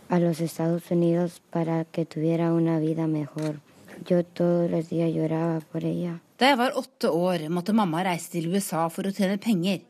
[0.08, 3.60] a los Estados Unidos para que tuviera una vida mejor.
[4.06, 6.20] Yo todos los días lloraba por ella.
[6.38, 9.84] Da jeg var åtte år, måtte mamma reise til USA for å tjene penger.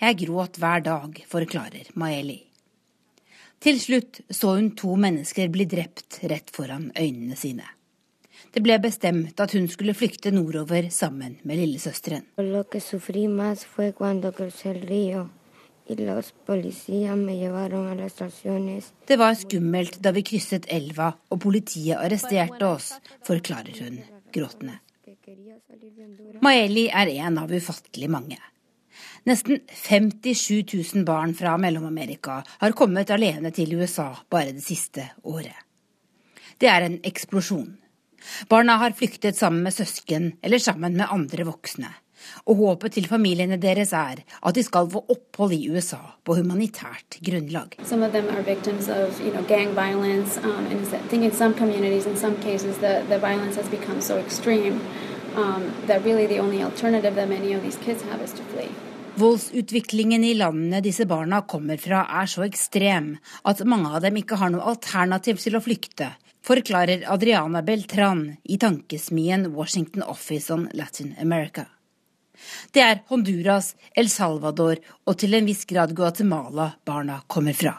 [0.00, 2.49] Jeg gråt hver dag, forklarer Maeli.
[3.60, 7.66] Til slutt så hun to mennesker bli drept rett foran øynene sine.
[8.50, 12.24] Det ble bestemt at hun skulle flykte nordover sammen med lillesøsteren.
[19.06, 22.94] Det var skummelt da vi krysset elva og politiet arresterte oss,
[23.28, 24.00] forklarer hun
[24.32, 24.78] gråtende.
[26.40, 28.40] Maeli er en av ufattelig mange.
[29.28, 35.56] Nesten 57 000 barn fra Mellom-Amerika har kommet alene til USA bare det siste året.
[36.60, 37.76] Det er en eksplosjon.
[38.48, 41.92] Barna har flyktet sammen med søsken eller sammen med andre voksne.
[42.46, 47.16] Og håpet til familiene deres er at de skal få opphold i USA på humanitært
[47.24, 47.78] grunnlag.
[47.84, 50.36] Some of them are victims of gang violence.
[50.44, 54.00] Um, and I think in some communities, in some cases, the, the violence has become
[54.00, 54.80] so extreme
[55.36, 58.68] um, that really the only alternative that many of these kids have is to flee.
[59.20, 63.10] Voldsutviklingen i landene disse barna kommer fra er så ekstrem
[63.50, 66.06] at mange av dem ikke har noe alternativ til å flykte,
[66.46, 71.66] forklarer Adriana Beltran i tankesmien Washington Office on Latin America.
[72.72, 77.74] Det er Honduras, El Salvador og til en viss grad Guatemala barna kommer fra.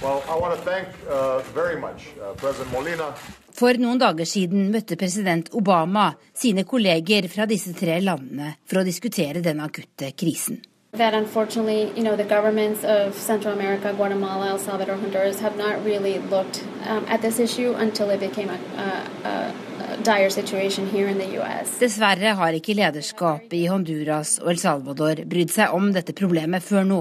[0.00, 0.22] Well,
[0.64, 3.12] thank, uh, much, uh,
[3.52, 8.88] For noen dager siden møtte president Obama sine kolleger fra disse tre landene for å
[8.88, 10.60] diskutere den akutte krisen.
[10.92, 15.84] That unfortunately, you know, the governments of Central America, Guatemala, El Salvador, Honduras have not
[15.84, 18.88] really looked um, at this issue until it became a, a,
[19.28, 19.48] a.
[21.78, 26.86] Dessverre har ikke lederskapet i Honduras og El Salvador brydd seg om dette problemet før
[26.86, 27.00] nå.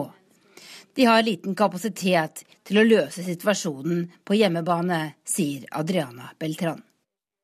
[0.98, 6.82] De har liten kapasitet til å løse situasjonen på hjemmebane, sier Adriana Beltran.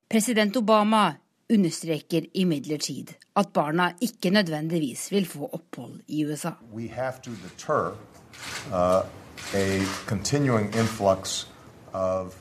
[0.10, 1.12] President Obama
[1.54, 6.52] understreker imidlertid at barna ikke nødvendigvis vil få opphold i USA.
[6.74, 7.96] Deter,
[8.72, 9.04] uh,
[11.94, 12.36] of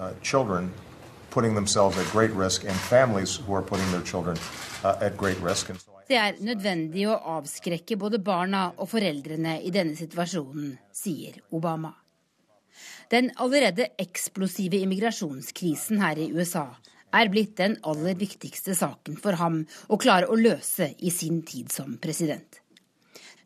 [0.00, 0.72] uh, children
[1.30, 4.36] putting themselves at great risk and families who are putting their children
[4.84, 5.70] uh, at great risk.
[5.70, 11.36] And so det er nødvendig å avskrekke både barna og foreldrene i denne situasjonen, sier
[11.52, 11.92] Obama.
[13.12, 16.64] Den allerede eksplosive immigrasjonskrisen her i USA
[17.12, 21.72] er blitt den aller viktigste saken for ham å klare å løse i sin tid
[21.72, 22.60] som president.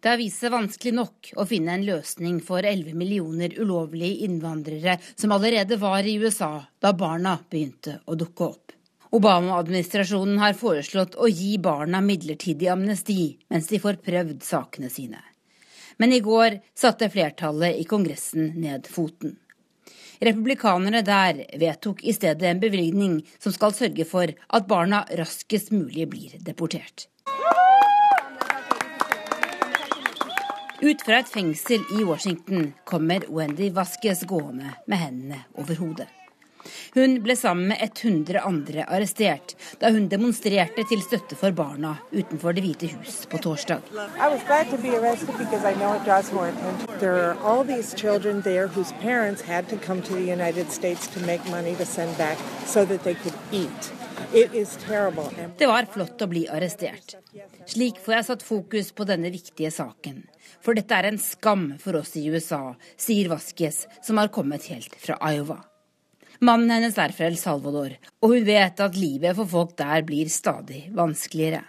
[0.03, 4.97] Det har vist seg vanskelig nok å finne en løsning for 11 millioner ulovlige innvandrere
[5.15, 8.73] som allerede var i USA da barna begynte å dukke opp.
[9.15, 15.21] Obama-administrasjonen har foreslått å gi barna midlertidig amnesti mens de får prøvd sakene sine.
[16.03, 19.37] Men i går satte flertallet i Kongressen ned foten.
[20.23, 26.07] Republikanerne der vedtok i stedet en bevilgning som skal sørge for at barna raskest mulig
[26.13, 27.09] blir deportert.
[30.83, 36.22] Ut fra et fengsel i Washington kommer Wendy Vasquez gående med hendene over hodet.
[36.95, 42.53] Hun ble sammen med 100 andre arrestert da hun demonstrerte til støtte for barna utenfor
[42.57, 43.81] Det hvite hus på torsdag.
[55.59, 57.17] Det var flott å bli arrestert.
[57.69, 60.23] Slik får jeg satt fokus på denne viktige saken.
[60.63, 62.63] For dette er en skam for oss i USA,
[62.97, 65.61] sier Vaskes, som har kommet helt fra Iowa.
[66.43, 70.27] Mannen hennes er fra El Salvador, og hun vet at livet for folk der blir
[70.27, 71.63] stadig vanskeligere.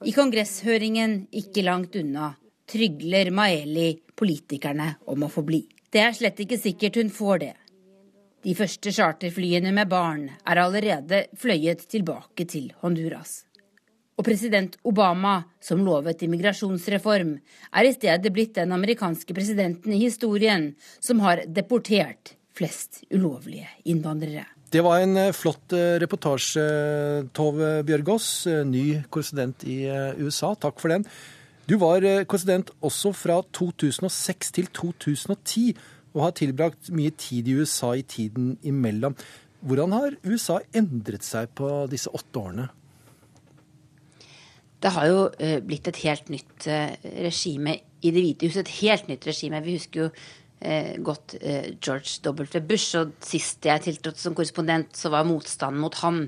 [0.00, 2.30] I kongresshøringen ikke langt unna
[2.72, 5.60] trygler Maeli politikerne om å få bli.
[5.92, 7.54] Det er slett ikke sikkert hun får det.
[8.40, 13.42] De første charterflyene med barn er allerede fløyet tilbake til Honduras.
[14.20, 17.30] Og president Obama, som lovet immigrasjonsreform,
[17.72, 24.44] er i stedet blitt den amerikanske presidenten i historien som har deportert flest ulovlige innvandrere.
[24.70, 26.64] Det var en eh, flott eh, reportasje,
[27.34, 29.78] Tove Bjørgaas, eh, ny korrespondent i
[30.20, 30.52] USA.
[30.52, 31.06] Takk for den.
[31.64, 35.64] Du var korrespondent også fra 2006 til 2010,
[36.12, 39.16] og har tilbrakt mye tid i USA i tiden imellom.
[39.64, 42.68] Hvordan har USA endret seg på disse åtte årene?
[44.80, 46.92] Det har jo uh, blitt et helt nytt uh,
[47.26, 48.64] regime i Det hvite huset.
[48.64, 49.58] Et helt nytt regime.
[49.60, 51.34] Vi husker jo uh, godt
[51.84, 52.62] George W.
[52.64, 52.96] Bush.
[52.96, 56.22] Og sist jeg tiltrådte som korrespondent, så var motstanden mot han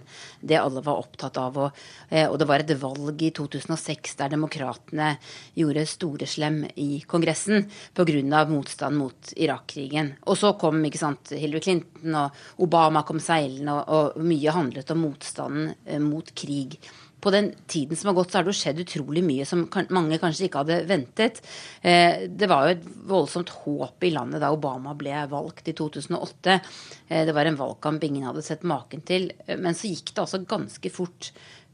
[0.45, 1.57] det alle var opptatt av.
[1.65, 1.79] Og,
[2.13, 5.15] det var et valg i 2006 der demokratene
[5.57, 7.65] gjorde storeslem i Kongressen
[7.97, 8.43] pga.
[8.51, 10.13] motstand mot Irak-krigen.
[10.29, 14.93] Og så kom ikke sant, Hillary Clinton, og Obama kom seilende, og, og mye handlet
[14.93, 15.73] om motstanden
[16.05, 16.77] mot krig
[17.23, 20.19] på den tiden som har gått, så har det jo skjedd utrolig mye som mange
[20.23, 21.39] kanskje ikke hadde ventet.
[21.81, 26.59] Eh, det var jo et voldsomt håp i landet da Obama ble valgt i 2008.
[27.07, 29.31] Eh, det var en valgkamp ingen hadde sett maken til.
[29.47, 31.33] Eh, men så gikk det altså ganske fort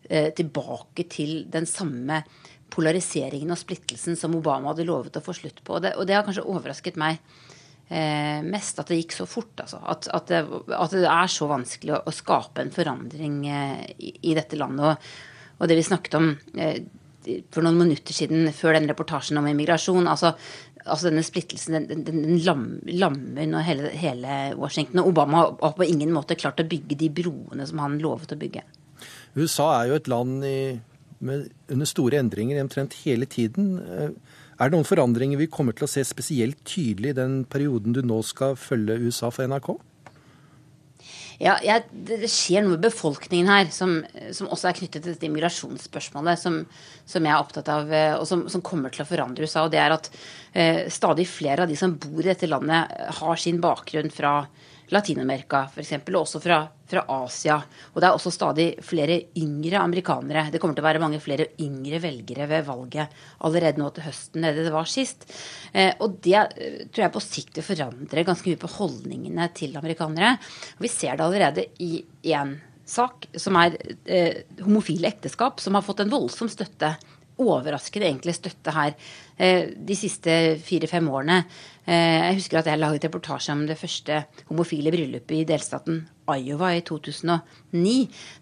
[0.08, 2.22] tilbake til den samme
[2.72, 5.76] polariseringen og splittelsen som Obama hadde lovet å få slutt på.
[5.76, 7.18] Og det, og det har kanskje overrasket meg
[7.88, 9.54] eh, mest at det gikk så fort.
[9.64, 9.80] Altså.
[9.84, 10.42] At, at, det,
[10.76, 14.92] at, det, er så vanskelig å, å skape en forandring eh, i, i, dette landet.
[14.92, 16.80] Og, og det vi snakket om eh,
[17.52, 20.06] for noen minutter siden før den reportasjen om immigrasjon.
[20.08, 20.32] altså
[20.88, 22.38] altså denne splittelsen den, den, den
[22.98, 25.02] lammer nå hele, hele, Washington.
[25.02, 28.40] Og Obama har på ingen måte klart å bygge de broene som han lovet å
[28.40, 28.64] bygge.
[29.38, 30.58] USA er jo et land i,
[31.24, 33.76] med, under store endringer omtrent hele tiden.
[33.82, 37.94] Eh, er det noen forandringer vi kommer til å se spesielt tydelig i den perioden
[37.94, 39.76] du nå skal følge USA for NRK?
[41.38, 44.00] Ja, jeg, det, skjer noe med befolkningen her som,
[44.34, 46.56] som også er knyttet til dette immigrasjonsspørsmålet, som,
[47.06, 49.62] som, jeg er opptatt av, eh, og som, som, kommer til å forandre USA.
[49.62, 50.10] Og det er at
[50.50, 54.32] eh, stadig flere av de som bor i dette landet, har sin bakgrunn fra
[54.94, 57.58] Latin-Amerika f.eks., og også fra, fra, Asia.
[57.92, 60.46] Og det er også stadig flere yngre amerikanere.
[60.52, 64.46] Det kommer til å være mange flere yngre velgere ved valget allerede nå til høsten
[64.48, 65.28] enn det var sist.
[65.72, 69.76] Eh, og det eh, tror jeg på sikt vil forandre ganske mye på holdningene til
[69.80, 70.36] amerikanere.
[70.80, 72.00] Vi ser det allerede i
[72.32, 72.56] én
[72.88, 73.76] sak, som er
[74.08, 76.96] eh, homofile ekteskap, som har fått en voldsom støtte
[77.38, 78.94] overraskende egentlig støtte her
[79.38, 80.32] de siste
[80.66, 81.44] fire-fem årene.
[81.88, 84.20] Eh, jeg husker at jeg laget reportasje om det første
[84.50, 87.94] homofile bryllupet i delstaten Iowa i 2009.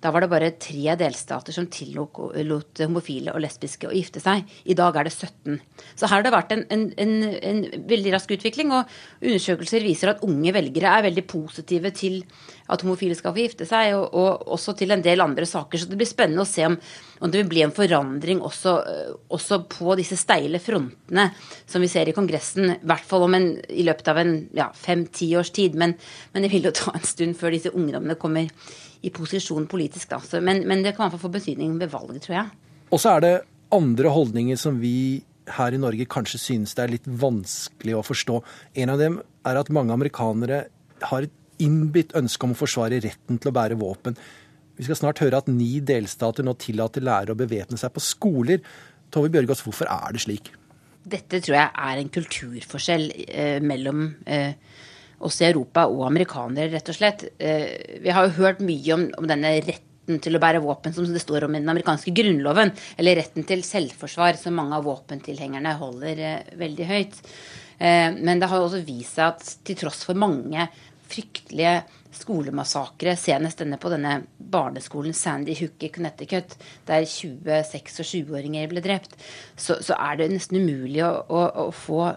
[0.02, 4.42] Da var det bare tre delstater som tillot homofile og lesbiske å gifte seg.
[4.66, 5.60] I dag er det 17.
[5.94, 8.74] Så her har det vært en, en, en, en veldig rask utvikling.
[8.74, 8.90] Og
[9.22, 12.24] undersøkelser viser at unge velgere er veldig positive til
[12.66, 15.78] at homofile skal få gifte seg, og, og, også til en del andre saker.
[15.78, 16.74] Så det blir spennende å se om,
[17.22, 18.74] om det vil bli en forandring også,
[19.30, 20.85] også, på disse steile frontene
[21.66, 22.70] som vi ser i Kongressen.
[22.74, 25.78] I hvert fall en, i løpet av en ja, fem-ti års tid.
[25.78, 25.96] Men,
[26.32, 28.50] men, det vil jo ta en stund før disse ungdommene kommer
[29.02, 30.10] i posisjon politisk.
[30.12, 30.20] Da.
[30.24, 32.52] Så, men, men, det kan i hvert fall få betydning ved valget, tror jeg.
[32.90, 33.34] Og så er det
[33.74, 35.22] andre holdninger som vi
[35.56, 38.40] her i Norge kanskje synes det er litt vanskelig å forstå.
[38.82, 40.64] En av dem er at mange amerikanere
[41.06, 44.16] har et innbitt ønske om å forsvare retten til å bære våpen.
[44.76, 48.60] Vi skal snart høre at ni delstater nå tillater lærere å bevæpne seg på skoler.
[49.14, 50.50] Tove Bjørgaas, hvorfor er det slik?
[51.06, 54.54] Dette tror jeg er en kulturforskjell eh, mellom eh,
[55.24, 57.26] oss i Europa og amerikanere, rett og slett.
[57.38, 61.06] Eh, vi har jo hørt mye om, om, denne retten til å bære våpen som
[61.10, 65.76] det står om i den amerikanske grunnloven, eller retten til selvforsvar, som mange av våpentilhengerne
[65.80, 67.22] holder eh, veldig høyt.
[67.78, 70.68] Eh, men det har jo også vist seg at til tross for mange
[71.10, 71.80] fryktelige
[72.16, 76.56] skolemassakre, senest denne på denne barneskolen Sandy Hook i Connecticut,
[76.88, 79.16] der 26- og 20-åringer ble drept,
[79.54, 82.08] så, så, er det nesten umulig å, å, å, få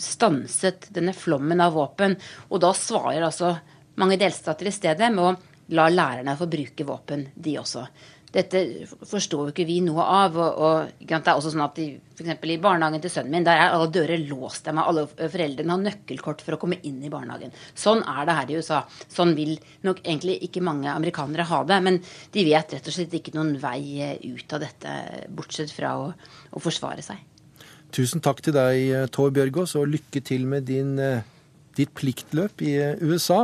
[0.00, 2.16] stanset denne flommen av våpen.
[2.50, 3.56] Og da svarer altså
[4.00, 5.34] mange delstater i stedet med å
[5.76, 7.84] la lærerne få bruke våpen, de også.
[8.30, 10.36] Dette forstår jo ikke vi noe av.
[10.38, 13.58] og, og Det er også sånn at i, for I barnehagen til sønnen min der
[13.58, 14.68] er alle dører låst.
[14.68, 17.54] Der alle foreldrene har nøkkelkort for å komme inn i barnehagen.
[17.74, 18.84] Sånn er det her i USA.
[19.10, 19.56] Sånn vil
[19.86, 21.80] nok egentlig ikke mange amerikanere ha det.
[21.86, 21.98] Men
[22.36, 24.94] de vet rett og slett ikke noen vei ut av dette,
[25.34, 26.08] bortsett fra å,
[26.54, 27.26] å forsvare seg.
[27.90, 31.26] Tusen takk til deg, Tor Bjørgaas, og lykke til med din, eh,
[31.74, 33.42] ditt pliktløp i eh, USA.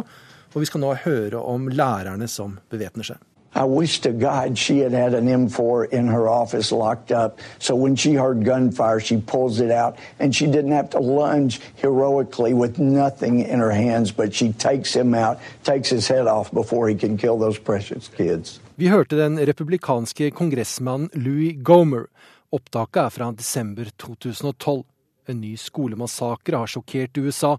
[0.54, 3.25] Og vi skal nå høre om lærerne som bevæpner seg.
[3.56, 7.40] I wish to God she had had an M4 in her office locked up.
[7.58, 11.60] So when she heard gunfire, she pulls it out and she didn't have to lunge
[11.80, 16.52] heroically with nothing in her hands, but she takes him out, takes his head off
[16.52, 18.60] before he can kill those precious kids.
[18.76, 22.10] Vi hørte den republikanske kongressmannen Louis Gomer.
[22.52, 24.84] Opptaket er fra desember 2012.
[25.28, 27.56] En ny skolemassakre har sjokkert USA,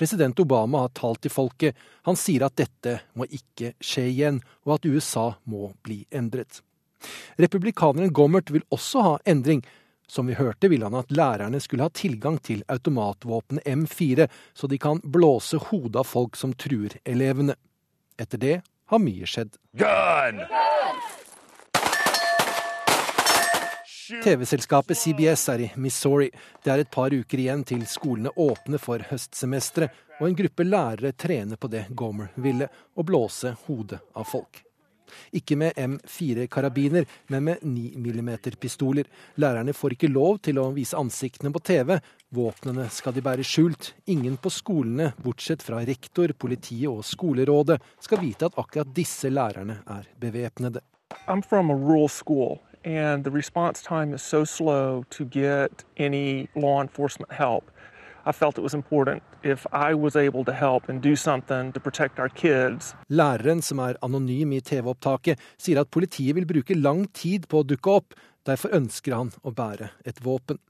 [0.00, 1.76] President Obama har talt til folket.
[2.08, 6.62] Han sier at dette må ikke skje igjen, og at USA må bli endret.
[7.36, 9.60] Republikaneren Gommert vil også ha endring.
[10.08, 14.80] Som vi hørte, ville han at lærerne skulle ha tilgang til automatvåpenet M4, så de
[14.80, 17.60] kan blåse hodet av folk som truer elevene.
[18.16, 18.56] Etter det
[18.88, 19.60] har mye skjedd.
[19.76, 20.40] Gun!
[24.10, 26.30] TV-selskapet CBS er i Missouri.
[26.64, 31.12] Det er et par uker igjen til skolene åpner for høstsemesteret, og en gruppe lærere
[31.14, 32.66] trener på det Gomer ville,
[32.98, 34.64] å blåse hodet av folk.
[35.34, 39.08] Ikke med M4-karabiner, men med 9 mm-pistoler.
[39.42, 41.96] Lærerne får ikke lov til å vise ansiktene på TV.
[42.34, 43.92] Våpnene skal de bære skjult.
[44.10, 49.80] Ingen på skolene, bortsett fra rektor, politiet og skolerådet, skal vite at akkurat disse lærerne
[49.86, 50.84] er bevæpnede.
[51.26, 56.48] I'm from a rural school and the response time is so slow to get any
[56.54, 57.70] law enforcement help.
[58.26, 61.80] I felt it was important if I was able to help and do something to
[61.80, 62.94] protect our kids.
[63.08, 67.66] Læreren, som er anonym i TV-opptaket, sier at politiet vil bruke lang tid på å
[67.66, 68.14] dukke opp.
[68.46, 70.60] Derfor ønsker han å bære et våpen.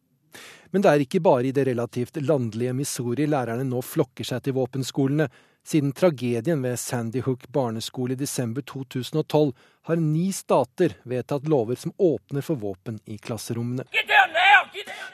[0.70, 4.54] Men det er ikke bare i det relativt landlige Missouri lærerne nå flokker seg til
[4.54, 5.26] våpenskolene.
[5.66, 9.52] Siden tragedien ved Sandy Hook barneskole i desember 2012
[9.82, 13.84] har ni stater vedtatt lover som åpner for våpen i klasserommene.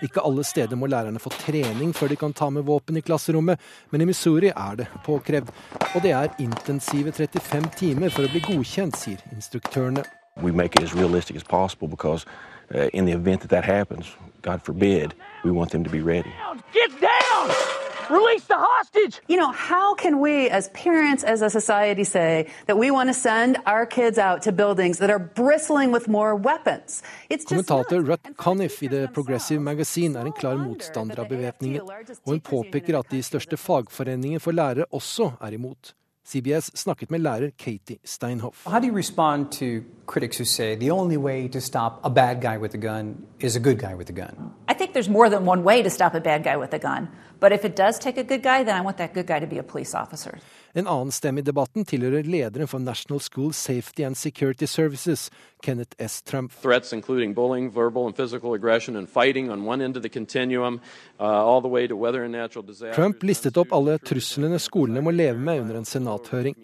[0.03, 3.61] Ikke alle steder må lærerne få trening før de kan ta med våpen i klasserommet,
[3.91, 5.51] men i Missouri er det påkrevd.
[5.95, 10.05] Og det er intensive 35 timer for å bli godkjent, sier instruktørene.
[10.43, 12.27] We make it as realistic as possible because
[12.75, 14.07] uh, in the event that that happens,
[14.43, 16.33] God forbid, we want them to be ready.
[16.73, 17.86] Get down!
[18.11, 19.21] Release the hostage!
[19.27, 23.15] You know, how can we as parents, as a society, say that we want to
[23.15, 27.03] send our kids out to buildings that are bristling with more weapons?
[27.29, 32.31] It's Kommentator Rutt Conniff i The Progressive Magazine er en klar motstander av bevæpningen, og
[32.31, 35.95] hun påpeker at de største fagforeningene for lærere også er imot.
[36.27, 38.67] CBS snakket med lærer Katie Steinhoff.
[38.67, 39.67] How do you respond to
[40.07, 43.57] critics who say the only way to stop a bad guy with a gun is
[43.57, 44.53] a good guy with a gun?
[44.69, 47.09] I think there's more than one way to stop a bad guy with a gun.
[47.41, 49.47] But if it does take a good guy, then I want that good guy to
[49.47, 50.39] be a police officer.
[50.77, 55.31] En annen stemme i debatten tilhører lederen for National School Safety and Security Services,
[55.63, 56.23] Kenneth S.
[56.23, 56.53] Trump.
[56.63, 60.81] Threats including bullying, verbal and physical aggression and fighting on one end of the continuum,
[61.19, 62.97] uh, all the way to weather and natural disasters.
[62.97, 66.57] Trump listet opp alle truslene skolene må leve med under en senathøring.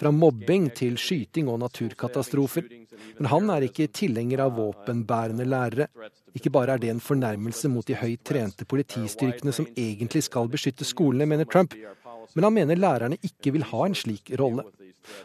[0.00, 2.64] Fra mobbing til skyting og naturkatastrofer.
[3.18, 5.88] Men han er ikke tilhenger av våpenbærende lærere.
[6.36, 10.86] Ikke bare er det en fornærmelse mot de høyt trente politistyrkene som egentlig skal beskytte
[10.86, 11.74] skolene, mener Trump,
[12.34, 14.66] men han mener lærerne ikke vil ha en slik rolle.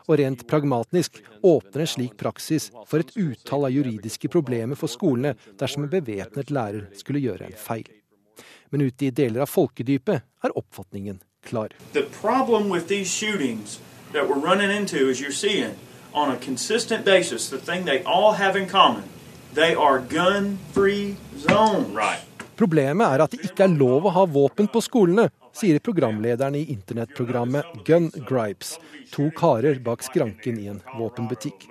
[0.07, 5.35] Og rent pragmatisk åpner en slik praksis for et utall av juridiske problemer for skolene
[5.59, 7.89] dersom en bevæpnet lærer skulle gjøre en feil.
[8.71, 11.75] Men ute i deler av folkedypet er oppfatningen klar.
[16.13, 19.03] On a consistent basis, the thing they all have in common,
[19.53, 21.95] they are gun-free zones.
[21.95, 22.21] Right.
[22.55, 26.67] Problemet er at det ikke er lov å ha våpen på skolene, sier programlederen i
[26.73, 28.75] internettprogrammet Gun Gripes,
[29.13, 31.65] to karer bak skranken i en våpenbutikk.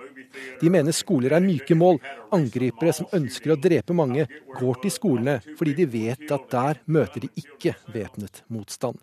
[0.59, 1.99] De mener skoler er myke mål.
[2.33, 4.27] Angripere som ønsker å drepe mange,
[4.59, 8.97] går til skolene fordi de vet at der møter de ikke væpnet motstand.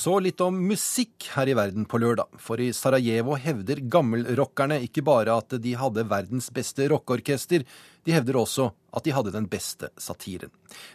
[0.00, 2.30] Så litt om musikk her i verden på lørdag.
[2.40, 7.66] For i Sarajevo hevder gammelrockerne ikke bare at de hadde verdens beste rockeorkester,
[8.08, 10.48] de hevder også at de hadde den beste satiren.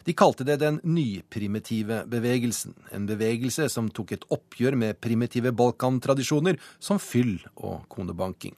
[0.09, 2.73] De kalte det den nyprimitive bevegelsen.
[2.97, 8.57] En bevegelse som tok et oppgjør med primitive balkantradisjoner som fyll og konebanking.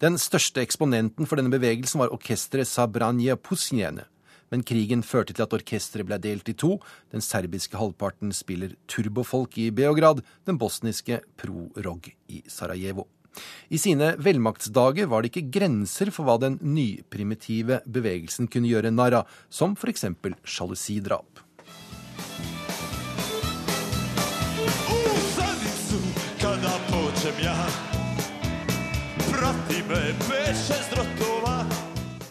[0.00, 4.08] Den største eksponenten for denne bevegelsen var orkesteret Sabranje Pusjene
[4.52, 6.76] men krigen førte til at orkesteret ble delt i to.
[7.14, 13.08] Den serbiske halvparten spiller turbofolk i Beograd, den bosniske pro-rog i Sarajevo.
[13.68, 19.20] I sine velmaktsdager var det ikke grenser for hva den nyprimitive bevegelsen kunne gjøre narr
[19.22, 20.06] av, som f.eks.
[20.44, 21.42] sjalusidrap.
[29.36, 31.75] Prati me beše zrotova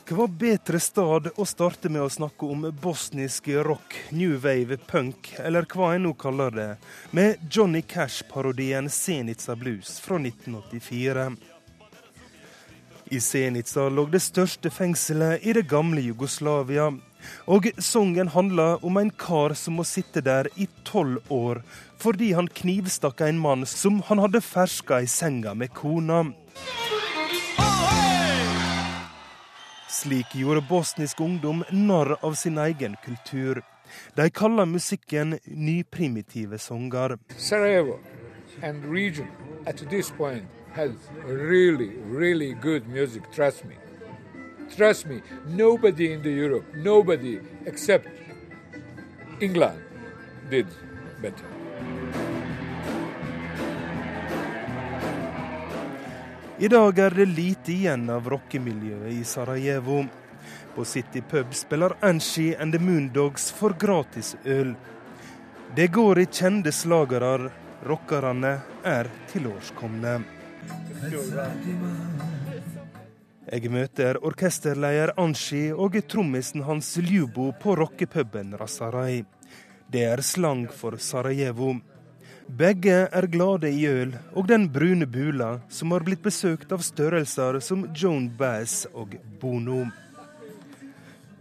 [0.05, 5.65] hva bedre stad å starte med å snakke om bosnisk rock, new wave, punk, eller
[5.65, 6.67] hva en nå kaller det,
[7.09, 11.25] med Johnny Cash-parodien Senica Blues fra 1984.
[13.09, 16.91] I Senica lå det største fengselet i det gamle Jugoslavia.
[17.49, 21.63] Og sangen handler om en kar som må sitte der i tolv år
[21.97, 26.27] fordi han knivstakk en mann som han hadde ferska i senga med kona.
[29.95, 33.61] Slik gjorde bosnisk ungdom narr av sin egen kultur.
[34.15, 37.17] De kaller musikken nyprimitive sanger.
[37.37, 37.99] Sarajevo
[38.61, 39.27] and region
[39.65, 40.43] at this point
[40.73, 40.91] had
[41.25, 43.75] really, really good music, trust me.
[44.75, 48.07] Trust me, nobody in the Europe, nobody except
[49.39, 49.79] England
[50.49, 50.67] did
[51.21, 52.34] better.
[56.57, 60.05] I dag er det lite igjen av rockemiljøet i Sarajevo.
[60.75, 64.71] På City Pub spiller Anshi and the Moondogs for gratis øl.
[65.75, 67.49] Det går i kjente slagere.
[67.83, 68.53] Rockerne
[68.87, 70.13] er tilårskomne.
[73.51, 79.25] Jeg møter orkesterleder Anshi og trommisen hans Ljubo på rockepuben Rasarai.
[79.91, 81.73] Det er slang for Sarajevo.
[82.47, 87.57] Begge er glade i øl og den brune bula, som har blitt besøkt av størrelser
[87.59, 89.87] som Joan Bass og Bono.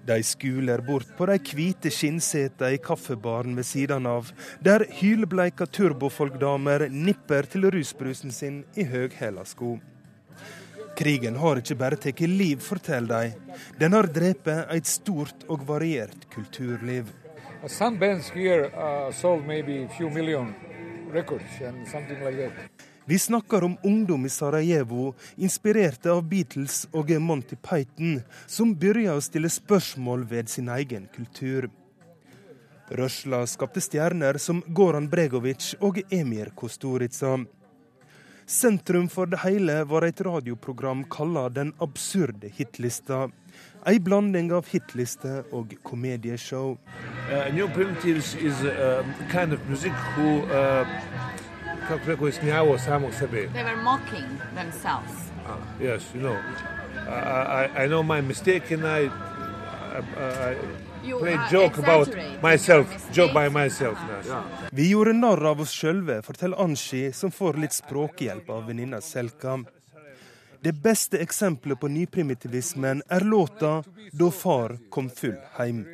[0.04, 4.32] De skuler bort på de hvite skinnsetene i kaffebaren ved siden av,
[4.64, 9.78] der hylbleika turbofolkdamer nipper til rusbrusen sin i høghæla sko.
[10.96, 13.56] Krigen har ikke bare tatt liv, forteller de.
[13.80, 17.08] Den har drept et stort og variert kulturliv.
[17.66, 20.54] Some bands here uh, sold maybe a few million
[23.06, 29.22] Vi snakker om ungdom i Sarajevo, inspirerte av Beatles og Monty Python, som begynner å
[29.22, 31.68] stille spørsmål ved sin egen kultur.
[32.88, 37.38] Røsla skapte stjerner som Goran Bregovic og Emir Kosturica.
[38.46, 43.28] Sentrum for det hele var et radioprogram kalla Den absurde hitlista.
[43.86, 46.78] Ei blanding av hitliste og komedieshow.
[47.28, 50.86] Uh, New Primitives is a kind of music who uh,
[51.88, 53.48] kako rekao, ismijavao samog sebe.
[53.52, 54.24] They were mocking
[54.54, 55.12] themselves.
[55.46, 56.36] Uh, yes, you know.
[57.08, 60.56] I, I, I know my mistake and I, I, I
[61.04, 62.86] You, play uh, joke about exaggerate myself.
[62.88, 63.54] your Joke by mistakes.
[63.80, 63.98] myself.
[64.24, 64.70] Yes.
[64.72, 69.58] Vi gjorde narr av oss sjølve, forteller Anshi, som får litt språkhjelp av venninna Selka.
[70.64, 75.84] Det beste eksempelet på nyprimitivismen er låta 'Da far kom full heim'.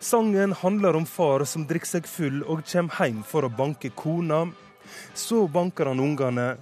[0.00, 4.52] Sangen handler om far som drikker seg full og kommer hjem for å banke kona.
[5.14, 6.56] Så banker han ungene,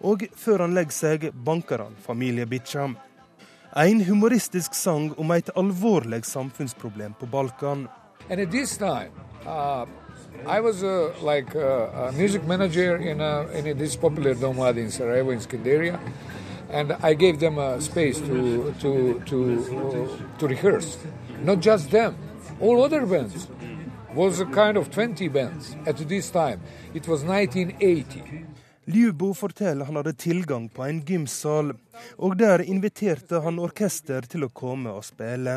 [0.00, 2.94] og før han legger seg, banker han familiebikkja.
[3.76, 7.88] En humoristisk sang om et alvorlig samfunnsproblem på Balkan.
[8.30, 9.10] And at this time,
[9.44, 9.84] uh,
[10.46, 14.78] I was uh, like uh, a music manager in, a, in a, this popular domlad
[14.78, 16.00] in Sarajevo, in Skanderia,
[16.70, 20.96] and I gave them a space to to to uh, to rehearse.
[21.44, 22.16] Not just them,
[22.60, 23.46] all other bands.
[24.14, 26.62] Was a kind of 20 bands at this time.
[26.94, 28.46] It was 1980.
[28.86, 31.72] Ljubo forteller han hadde tilgang på en gymsal,
[32.22, 35.56] og der inviterte han orkester til å komme og spille.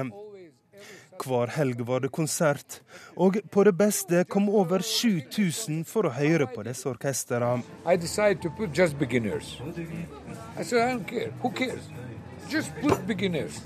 [1.19, 2.79] Hver helg var det konsert,
[3.19, 7.61] og på det beste kom over 7000 for å høre på disse orkestrene.
[7.85, 9.57] I decided to put just beginners.
[10.57, 11.33] I said, I don't care.
[11.43, 11.89] Who cares?
[12.49, 13.59] Just put beginners.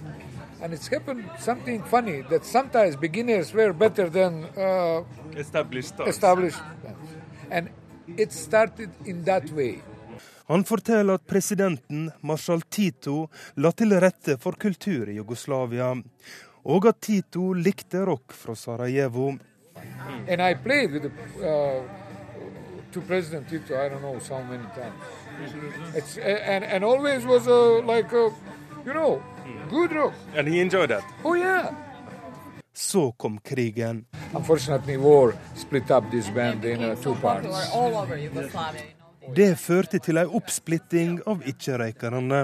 [0.62, 5.04] And it's happened something funny that sometimes beginners were better than uh,
[5.38, 6.10] Established stars.
[6.10, 6.60] established.
[7.52, 7.70] And
[8.18, 9.82] it started in that way.
[10.48, 15.94] Han forteller at presidenten, marsjal Tito, la til rette for kultur i Jugoslavia,
[16.64, 19.38] og at Tito likte rock fra Sarajevo.
[20.28, 21.84] And I played with the, uh,
[22.92, 25.00] to President Tito, I don't know so many times.
[25.96, 28.30] It's, and, and always was a, like a,
[28.86, 29.24] you know,
[29.70, 30.14] good rock.
[30.36, 31.04] And he enjoyed that?
[31.24, 31.74] Oh yeah.
[32.74, 34.06] Så kom krigen.
[34.34, 37.48] Unfortunately, war split up this band in uh, two parts.
[39.36, 42.42] Det førte til ei oppsplitting av ikke-røykerne.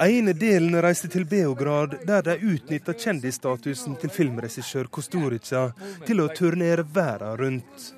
[0.00, 5.70] ene delen reiste til Beograd, der de utnytta kjendisstatusen til filmregissør Kosturica
[6.06, 7.90] til å turnere verden rundt.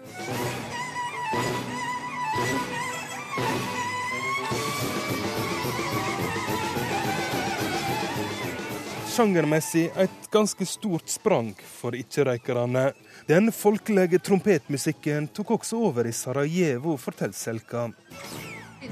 [9.12, 12.86] Sjangermessig et ganske stort sprang for ikke-røykerne.
[13.28, 17.90] Den folkelige trompetmusikken tok også over i Sarajevo, forteller Selka.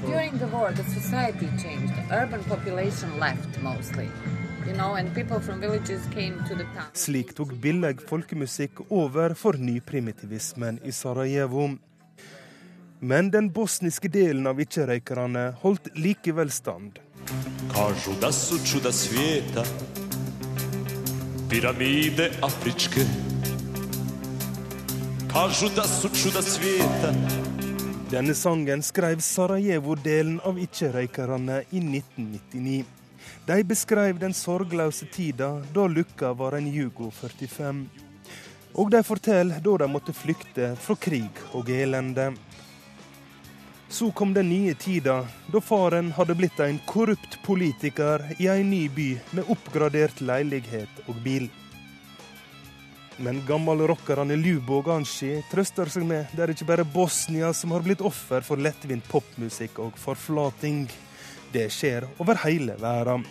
[0.05, 1.95] During the war, the society changed.
[2.11, 4.05] Urban population left mostly.
[4.67, 6.93] You know, and people from villages came to the town.
[6.93, 11.71] Slik tok billig folkemusikk over for nyprimitivismen i Sarajevo.
[12.99, 17.01] Men den bosniske delen av ikke-røykerne holdt likevel stand.
[17.73, 19.65] Kažu da su čuda svijeta
[21.51, 23.01] Piramide afričke
[25.33, 27.13] Kažu da su čuda svijeta
[28.11, 32.85] Denne sangen skrev Sarajevo-delen av ikke-røykerne i 1999.
[33.47, 37.83] De beskrev den sorgløse tida da Lukka var en Jugo 45.
[38.73, 42.31] Og de forteller da de måtte flykte fra krig og elende.
[43.91, 48.85] Så kom den nye tida, da faren hadde blitt en korrupt politiker i en ny
[48.89, 51.49] by med oppgradert leilighet og bil.
[53.19, 57.83] Men gammelrockerne Lubo og Ganshi trøster seg med det er ikke bare Bosnia som har
[57.83, 60.85] blitt offer for lettvint popmusikk og forflating.
[61.51, 63.27] Det skjer over hele verden.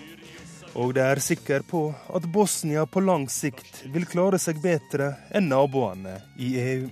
[0.77, 5.49] Og de er sikre på at Bosnia på lang sikt vil klare seg bedre enn
[5.49, 6.91] naboene i EU.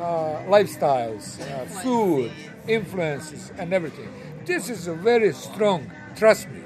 [0.00, 2.30] Uh, lifestyles, uh, food,
[2.68, 4.08] influences, and everything.
[4.46, 6.60] This is a very strong, trust me.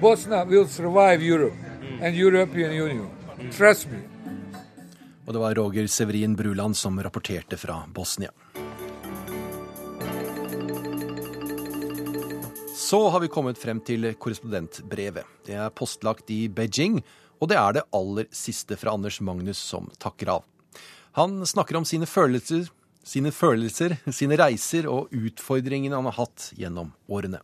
[0.00, 1.54] Bosnia will survive Europe
[2.00, 3.10] and European Union.
[3.50, 3.98] Trust me.
[5.26, 8.30] Og det var Roger Severin Bruland som rapporterte fra Bosnia.
[12.76, 15.24] Så har vi kommet frem til korrespondentbrevet.
[15.46, 16.98] Det er postlagt i Beijing,
[17.38, 20.42] og det er det aller siste fra Anders Magnus som takker av.
[21.12, 22.66] Han snakker om sine følelser,
[23.10, 27.40] sine følelser, sine reiser og utfordringene han har hatt gjennom årene.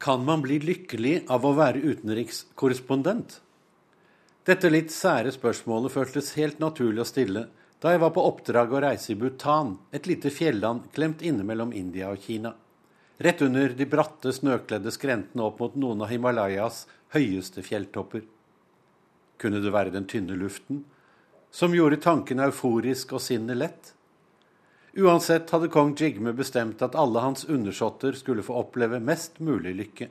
[0.00, 3.40] Kan man bli lykkelig av å være utenrikskorrespondent?
[4.48, 7.44] Dette litt sære spørsmålet føltes helt naturlig å stille
[7.80, 11.72] da jeg var på oppdrag å reise i Bhutan, et lite fjelland klemt inne mellom
[11.76, 12.54] India og Kina.
[13.20, 18.24] Rett under de bratte, snøkledde skrentene opp mot noen av Himalayas høyeste fjelltopper.
[19.40, 20.84] Kunne det være den tynne luften,
[21.52, 23.94] som gjorde tanken euforisk og sinnet lett?
[24.96, 30.08] Uansett hadde kong Jigme bestemt at alle hans undersåtter skulle få oppleve mest mulig lykke.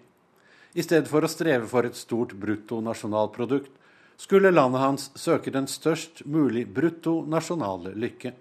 [0.73, 3.71] I stedet for å streve for et stort bruttonasjonalprodukt,
[4.19, 8.33] skulle landet hans søke den størst mulig bruttonasjonale lykke.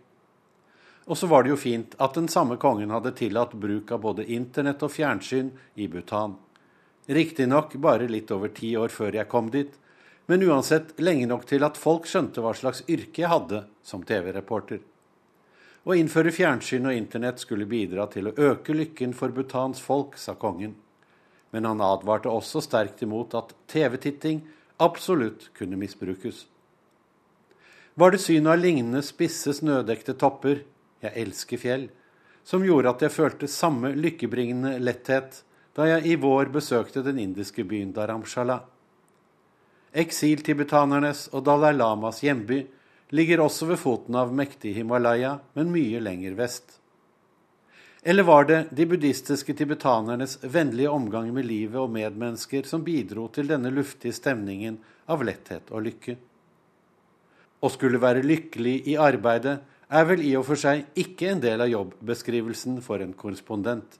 [1.09, 4.27] Og så var det jo fint at den samme kongen hadde tillatt bruk av både
[4.27, 6.37] internett og fjernsyn i Bhutan.
[7.09, 9.73] Riktignok bare litt over ti år før jeg kom dit,
[10.29, 14.83] men uansett lenge nok til at folk skjønte hva slags yrke jeg hadde som TV-reporter.
[15.89, 20.35] Å innføre fjernsyn og internett skulle bidra til å øke lykken for Bhutans folk, sa
[20.37, 20.75] kongen.
[21.49, 24.43] Men han advarte også sterkt imot at TV-titting
[24.85, 26.45] absolutt kunne misbrukes.
[27.97, 30.61] Var det synet av lignende spisse, snødekte topper,
[31.01, 31.89] jeg elsker fjell,
[32.45, 37.65] som gjorde at jeg følte samme lykkebringende letthet da jeg i vår besøkte den indiske
[37.65, 38.61] byen Dharamshala.
[39.97, 42.67] Eksiltibetanernes og Dalai Lamas hjemby
[43.11, 46.79] ligger også ved foten av mektig Himalaya, men mye lenger vest.
[48.03, 53.51] Eller var det de buddhistiske tibetanernes vennlige omgang med livet og medmennesker som bidro til
[53.51, 54.79] denne luftige stemningen
[55.11, 56.15] av letthet og lykke?
[57.59, 61.65] Å skulle være lykkelig i arbeidet er vel i og for seg ikke en del
[61.65, 63.99] av jobbbeskrivelsen for en korrespondent.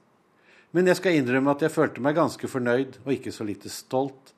[0.71, 4.35] Men jeg skal innrømme at jeg følte meg ganske fornøyd, og ikke så lite stolt,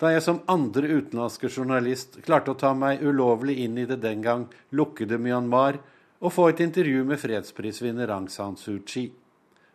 [0.00, 4.22] da jeg som andre utenlandske journalist klarte å ta meg ulovlig inn i det den
[4.24, 5.76] gang lukkede Myanmar
[6.20, 9.10] og få et intervju med fredsprisvinner Aung San Suu Kyi.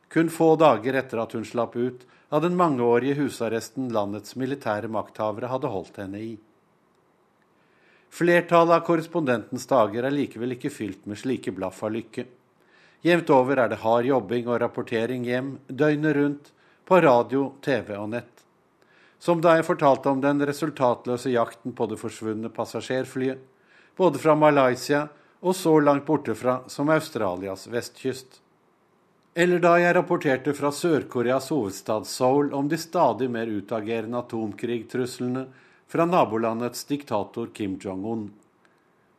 [0.09, 5.49] Kun få dager etter at hun slapp ut av den mangeårige husarresten landets militære makthavere
[5.51, 6.34] hadde holdt henne i.
[8.15, 12.26] Flertallet av korrespondentens dager er likevel ikke fylt med slike blaff av lykke.
[13.05, 16.51] Jevnt over er det hard jobbing og rapportering hjem døgnet rundt,
[16.86, 18.35] på radio, TV og nett.
[19.26, 23.39] Som da jeg fortalte om den resultatløse jakten på det forsvunne passasjerflyet,
[23.97, 25.07] både fra Malaysia
[25.41, 28.41] og så langt borte fra som Australias vestkyst.
[29.36, 35.47] Eller da jeg rapporterte fra Sør-Koreas hovedstad Seoul om de stadig mer utagerende atomkrigtruslene
[35.91, 38.28] fra nabolandets diktator Kim Jong-un.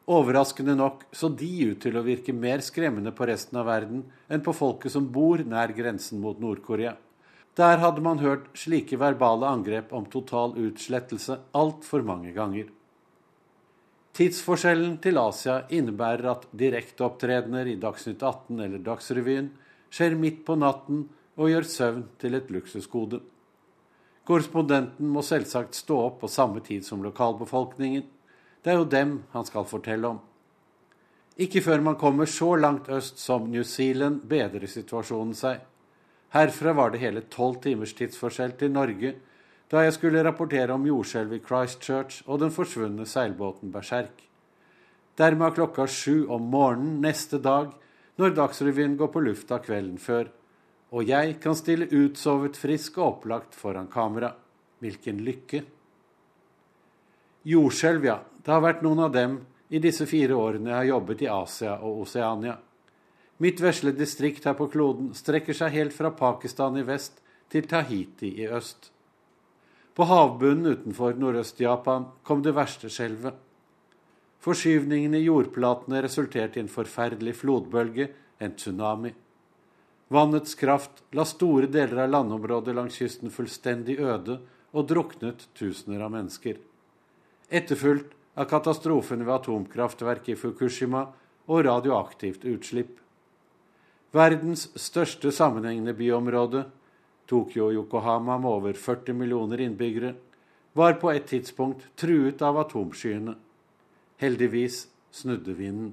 [0.06, 4.46] Overraskende nok så de ut til å virke mer skremmende på resten av verden enn
[4.46, 6.94] på folket som bor nær grensen mot Nord-Korea.
[7.56, 12.66] Der hadde man hørt slike verbale angrep om total utslettelse altfor mange ganger.
[14.16, 19.48] Tidsforskjellen til Asia innebærer at direkteopptredener i Dagsnytt 18 eller Dagsrevyen
[19.92, 23.20] skjer midt på natten og gjør søvn til et luksusgode.
[24.26, 28.04] Korrespondenten må selvsagt stå opp på samme tid som lokalbefolkningen.
[28.64, 30.20] Det er jo dem han skal fortelle om.
[31.36, 35.60] Ikke før man kommer så langt øst som New Zealand, bedrer situasjonen seg.
[36.34, 39.14] Herfra var det hele tolv timers tidsforskjell til Norge
[39.70, 44.22] da jeg skulle rapportere om jordskjelvet i Christchurch og den forsvunne seilbåten Berserk.
[45.18, 47.72] Dermed er klokka sju om morgenen neste dag,
[48.16, 50.28] når Dagsrevyen går på lufta kvelden før,
[50.94, 54.30] og jeg kan stille utsovet frisk og opplagt foran kamera.
[54.78, 55.62] Hvilken lykke!
[57.46, 58.20] Jordskjelv, ja.
[58.42, 59.38] Det har vært noen av dem
[59.72, 62.54] i disse fire årene jeg har jobbet i Asia og Oseania.
[63.38, 67.20] Mitt vesle distrikt her på kloden strekker seg helt fra Pakistan i vest
[67.52, 68.90] til Tahiti i øst.
[69.96, 73.36] På havbunnen utenfor Nordøst-Japan kom det verste skjelvet.
[74.44, 79.12] Forskyvningen i jordplatene resulterte i en forferdelig flodbølge, en tsunami.
[80.12, 84.38] Vannets kraft la store deler av landområdet langs kysten fullstendig øde
[84.76, 86.60] og druknet tusener av mennesker.
[87.48, 91.06] Etterfulgt av katastrofen ved atomkraftverket i Fukushima
[91.46, 93.00] og radioaktivt utslipp.
[94.16, 96.62] Verdens største sammenhengende byområde,
[97.28, 100.14] Tokyo og Yokohama med over 40 millioner innbyggere,
[100.72, 103.34] var på et tidspunkt truet av atomskyene.
[104.22, 105.92] Heldigvis snudde vinden.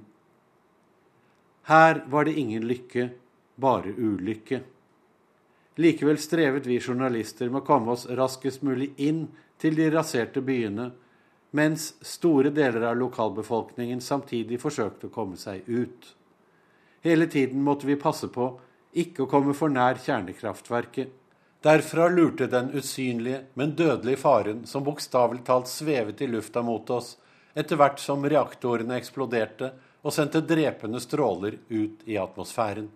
[1.68, 3.10] Her var det ingen lykke,
[3.60, 4.62] bare ulykke.
[5.76, 9.26] Likevel strevet vi journalister med å komme oss raskest mulig inn
[9.60, 10.92] til de raserte byene,
[11.50, 16.14] mens store deler av lokalbefolkningen samtidig forsøkte å komme seg ut.
[17.04, 18.46] Hele tiden måtte vi passe på
[18.96, 21.10] ikke å komme for nær kjernekraftverket.
[21.64, 27.14] Derfra lurte den usynlige, men dødelige faren som bokstavelig talt svevet i lufta mot oss,
[27.52, 29.70] etter hvert som reaktorene eksploderte
[30.04, 32.88] og sendte drepende stråler ut i atmosfæren.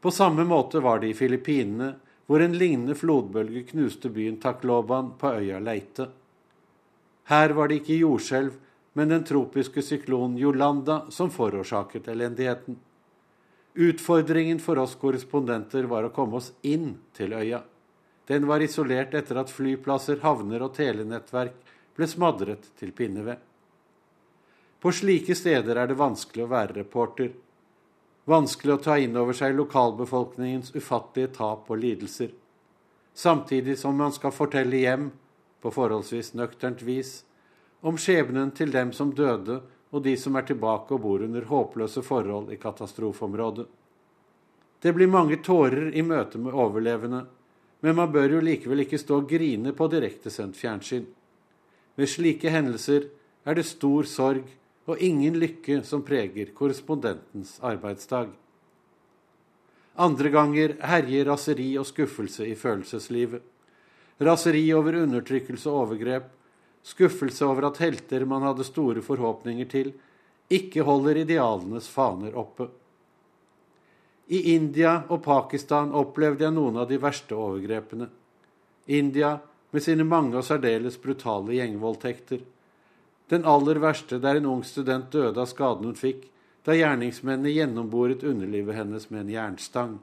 [0.00, 1.94] På samme måte var det i Filippinene,
[2.28, 6.10] hvor en lignende flodbølge knuste byen Takloban på øya Leite.
[7.32, 8.52] Her var det ikke jordskjelv,
[8.98, 12.80] men den tropiske syklonen Yolanda som forårsaket elendigheten.
[13.74, 17.60] Utfordringen for oss korrespondenter var å komme oss inn til øya.
[18.26, 21.60] Den var isolert etter at flyplasser, havner og telenettverk
[21.94, 23.38] ble smadret til pinneved.
[24.82, 27.30] På slike steder er det vanskelig å være reporter.
[28.26, 32.34] Vanskelig å ta inn over seg lokalbefolkningens ufattelige tap og lidelser.
[33.14, 35.12] Samtidig som man skal fortelle hjem,
[35.62, 37.20] på forholdsvis nøkternt vis,
[37.80, 39.60] om skjebnen til dem som døde,
[39.90, 43.66] og de som er tilbake og bor under håpløse forhold i katastrofeområdet.
[44.80, 47.24] Det blir mange tårer i møte med overlevende,
[47.80, 51.06] men man bør jo likevel ikke stå og grine på direktesendt fjernsyn.
[51.98, 53.08] Ved slike hendelser
[53.46, 54.44] er det stor sorg
[54.88, 58.30] og ingen lykke som preger korrespondentens arbeidsdag.
[59.98, 63.42] Andre ganger herjer raseri og skuffelse i følelseslivet.
[64.22, 66.28] Raseri over undertrykkelse og overgrep,
[66.88, 69.92] skuffelse over at helter man hadde store forhåpninger til,
[70.48, 72.68] ikke holder idealenes faner oppe.
[74.28, 78.08] I India og Pakistan opplevde jeg noen av de verste overgrepene.
[78.86, 79.36] India
[79.70, 82.42] med sine mange og særdeles brutale gjengvoldtekter.
[83.28, 86.26] Den aller verste der en ung student døde av skaden hun fikk
[86.64, 89.96] da gjerningsmennene gjennomboret underlivet hennes med en jernstang.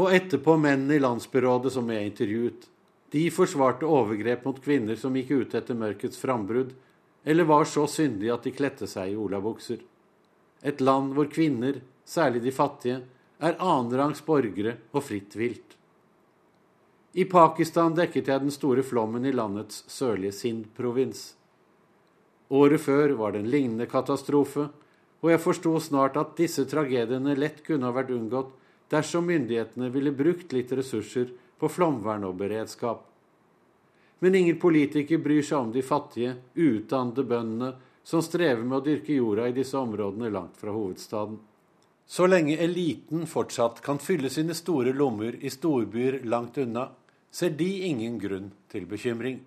[0.00, 2.66] Og etterpå mennene i landsbyrådet som jeg intervjuet.
[3.10, 6.76] De forsvarte overgrep mot kvinner som gikk ute etter mørkets frambrudd,
[7.24, 9.80] eller var så syndige at de kledde seg i olabukser.
[10.62, 13.00] Et land hvor kvinner, særlig de fattige,
[13.40, 15.76] er annenrangs borgere og fritt vilt.
[17.18, 21.32] I Pakistan dekket jeg den store flommen i landets sørlige Sindh-provins.
[22.50, 24.68] Året før var det en lignende katastrofe,
[25.20, 28.54] og jeg forsto snart at disse tragediene lett kunne ha vært unngått
[28.90, 33.04] dersom myndighetene ville brukt litt ressurser på flomvern og beredskap.
[34.20, 37.70] Men ingen politiker bryr seg om de fattige, uutdannede bøndene
[38.04, 41.38] som strever med å dyrke jorda i disse områdene langt fra hovedstaden.
[42.10, 46.88] Så lenge eliten fortsatt kan fylle sine store lommer i storbyer langt unna,
[47.30, 49.38] ser de ingen grunn til bekymring.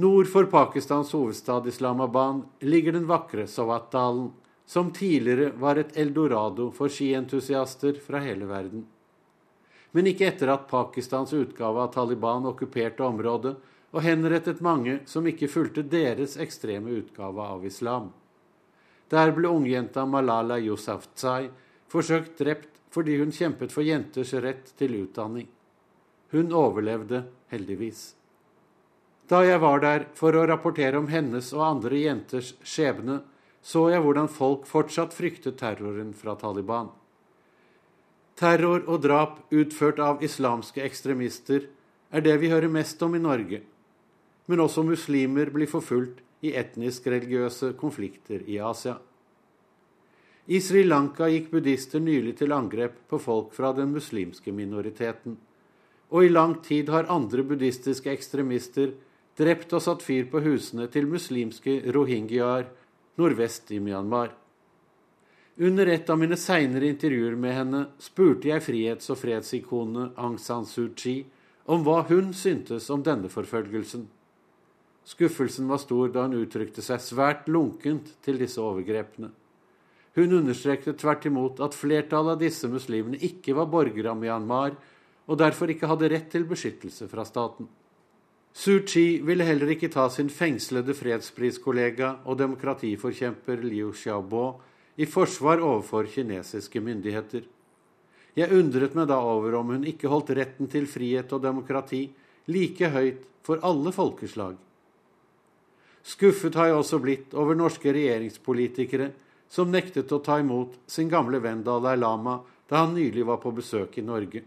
[0.00, 4.30] Nord for Pakistans hovedstad Islamabad ligger den vakre Sawat-dalen,
[4.66, 8.86] som tidligere var et eldorado for skientusiaster fra hele verden.
[9.96, 13.54] Men ikke etter at Pakistans utgave av Taliban okkuperte området
[13.88, 18.10] og henrettet mange som ikke fulgte deres ekstreme utgave av islam.
[19.08, 21.48] Der ble ungjenta Malala Yousafzai
[21.88, 25.48] forsøkt drept fordi hun kjempet for jenters rett til utdanning.
[26.32, 28.12] Hun overlevde heldigvis.
[29.28, 33.20] Da jeg var der for å rapportere om hennes og andre jenters skjebne,
[33.60, 36.88] så jeg hvordan folk fortsatt fryktet terroren fra Taliban.
[38.38, 41.64] Terror og drap utført av islamske ekstremister
[42.14, 43.64] er det vi hører mest om i Norge,
[44.46, 48.94] men også muslimer blir forfulgt i etnisk-religiøse konflikter i Asia.
[50.48, 55.34] I Sri Lanka gikk buddhister nylig til angrep på folk fra den muslimske minoriteten,
[56.08, 58.94] og i lang tid har andre buddhistiske ekstremister
[59.38, 62.70] drept og satt fyr på husene til muslimske rohingyaer
[63.18, 64.30] nordvest i Myanmar.
[65.60, 70.62] Under et av mine seinere intervjuer med henne spurte jeg frihets- og fredsikone Aung San
[70.62, 71.24] Suu Kyi
[71.66, 74.04] om hva hun syntes om denne forfølgelsen.
[75.08, 79.32] Skuffelsen var stor da hun uttrykte seg svært lunkent til disse overgrepene.
[80.14, 84.78] Hun understreket tvert imot at flertallet av disse muslimene ikke var borgere av Myanmar,
[85.26, 87.66] og derfor ikke hadde rett til beskyttelse fra staten.
[88.54, 94.46] Suu Kyi ville heller ikke ta sin fengslede fredspriskollega og demokratiforkjemper Liu Xiaobo
[94.98, 97.44] i forsvar overfor kinesiske myndigheter.
[98.34, 102.02] Jeg undret meg da over om hun ikke holdt retten til frihet og demokrati
[102.50, 104.58] like høyt for alle folkeslag.
[106.02, 109.10] Skuffet har jeg også blitt over norske regjeringspolitikere
[109.48, 112.38] som nektet å ta imot sin gamle venn Dalai Lama
[112.68, 114.42] da han nylig var på besøk i Norge.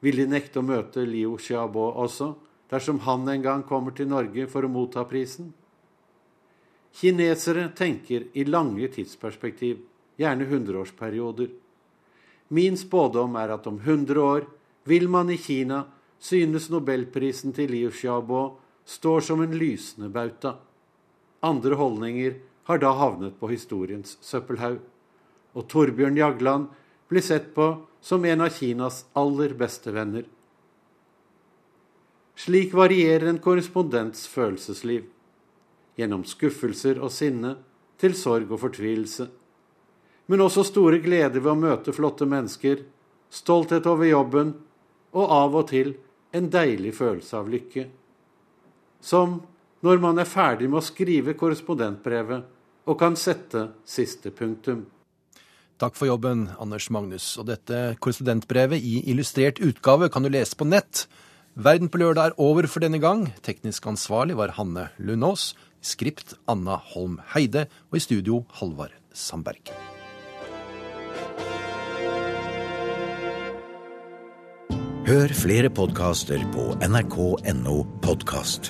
[0.00, 2.32] Vil de nekte å møte Liu Xiaobo også,
[2.70, 5.50] dersom han en gang kommer til Norge for å motta prisen?
[6.94, 9.78] Kinesere tenker i lange tidsperspektiv,
[10.16, 11.48] gjerne hundreårsperioder.
[12.48, 14.46] Min spådom er at om hundre år
[14.88, 15.84] vil man i Kina
[16.18, 18.58] synes nobelprisen til Liu Xiaobo
[18.88, 20.56] står som en lysende bauta.
[21.44, 24.80] Andre holdninger har da havnet på historiens søppelhaug.
[25.54, 26.66] Og Torbjørn Jagland
[27.08, 27.68] blir sett på
[28.00, 30.24] som en av Kinas aller beste venner.
[32.38, 35.06] Slik varierer en korrespondents følelsesliv
[35.98, 37.56] gjennom skuffelser og sinne
[37.98, 39.26] til sorg og fortvilelse.
[40.28, 42.84] Men også store gleder ved å møte flotte mennesker,
[43.32, 44.52] stolthet over jobben
[45.16, 45.94] og av og til
[46.36, 47.86] en deilig følelse av lykke.
[49.00, 49.40] Som
[49.84, 54.86] når man er ferdig med å skrive korrespondentbrevet og kan sette siste punktum.
[55.78, 57.36] Takk for jobben, Anders Magnus.
[57.38, 61.06] Og dette korrespondentbrevet i illustrert utgave kan du lese på nett.
[61.54, 63.28] Verden på lørdag er over for denne gang.
[63.46, 65.52] Teknisk ansvarlig var Hanne Lundås.
[65.82, 67.66] Skript Anna Holm Heide.
[67.90, 69.72] Og i studio Halvard Sandberg.
[75.08, 78.68] Hør flere podkaster på nrk.no podkast.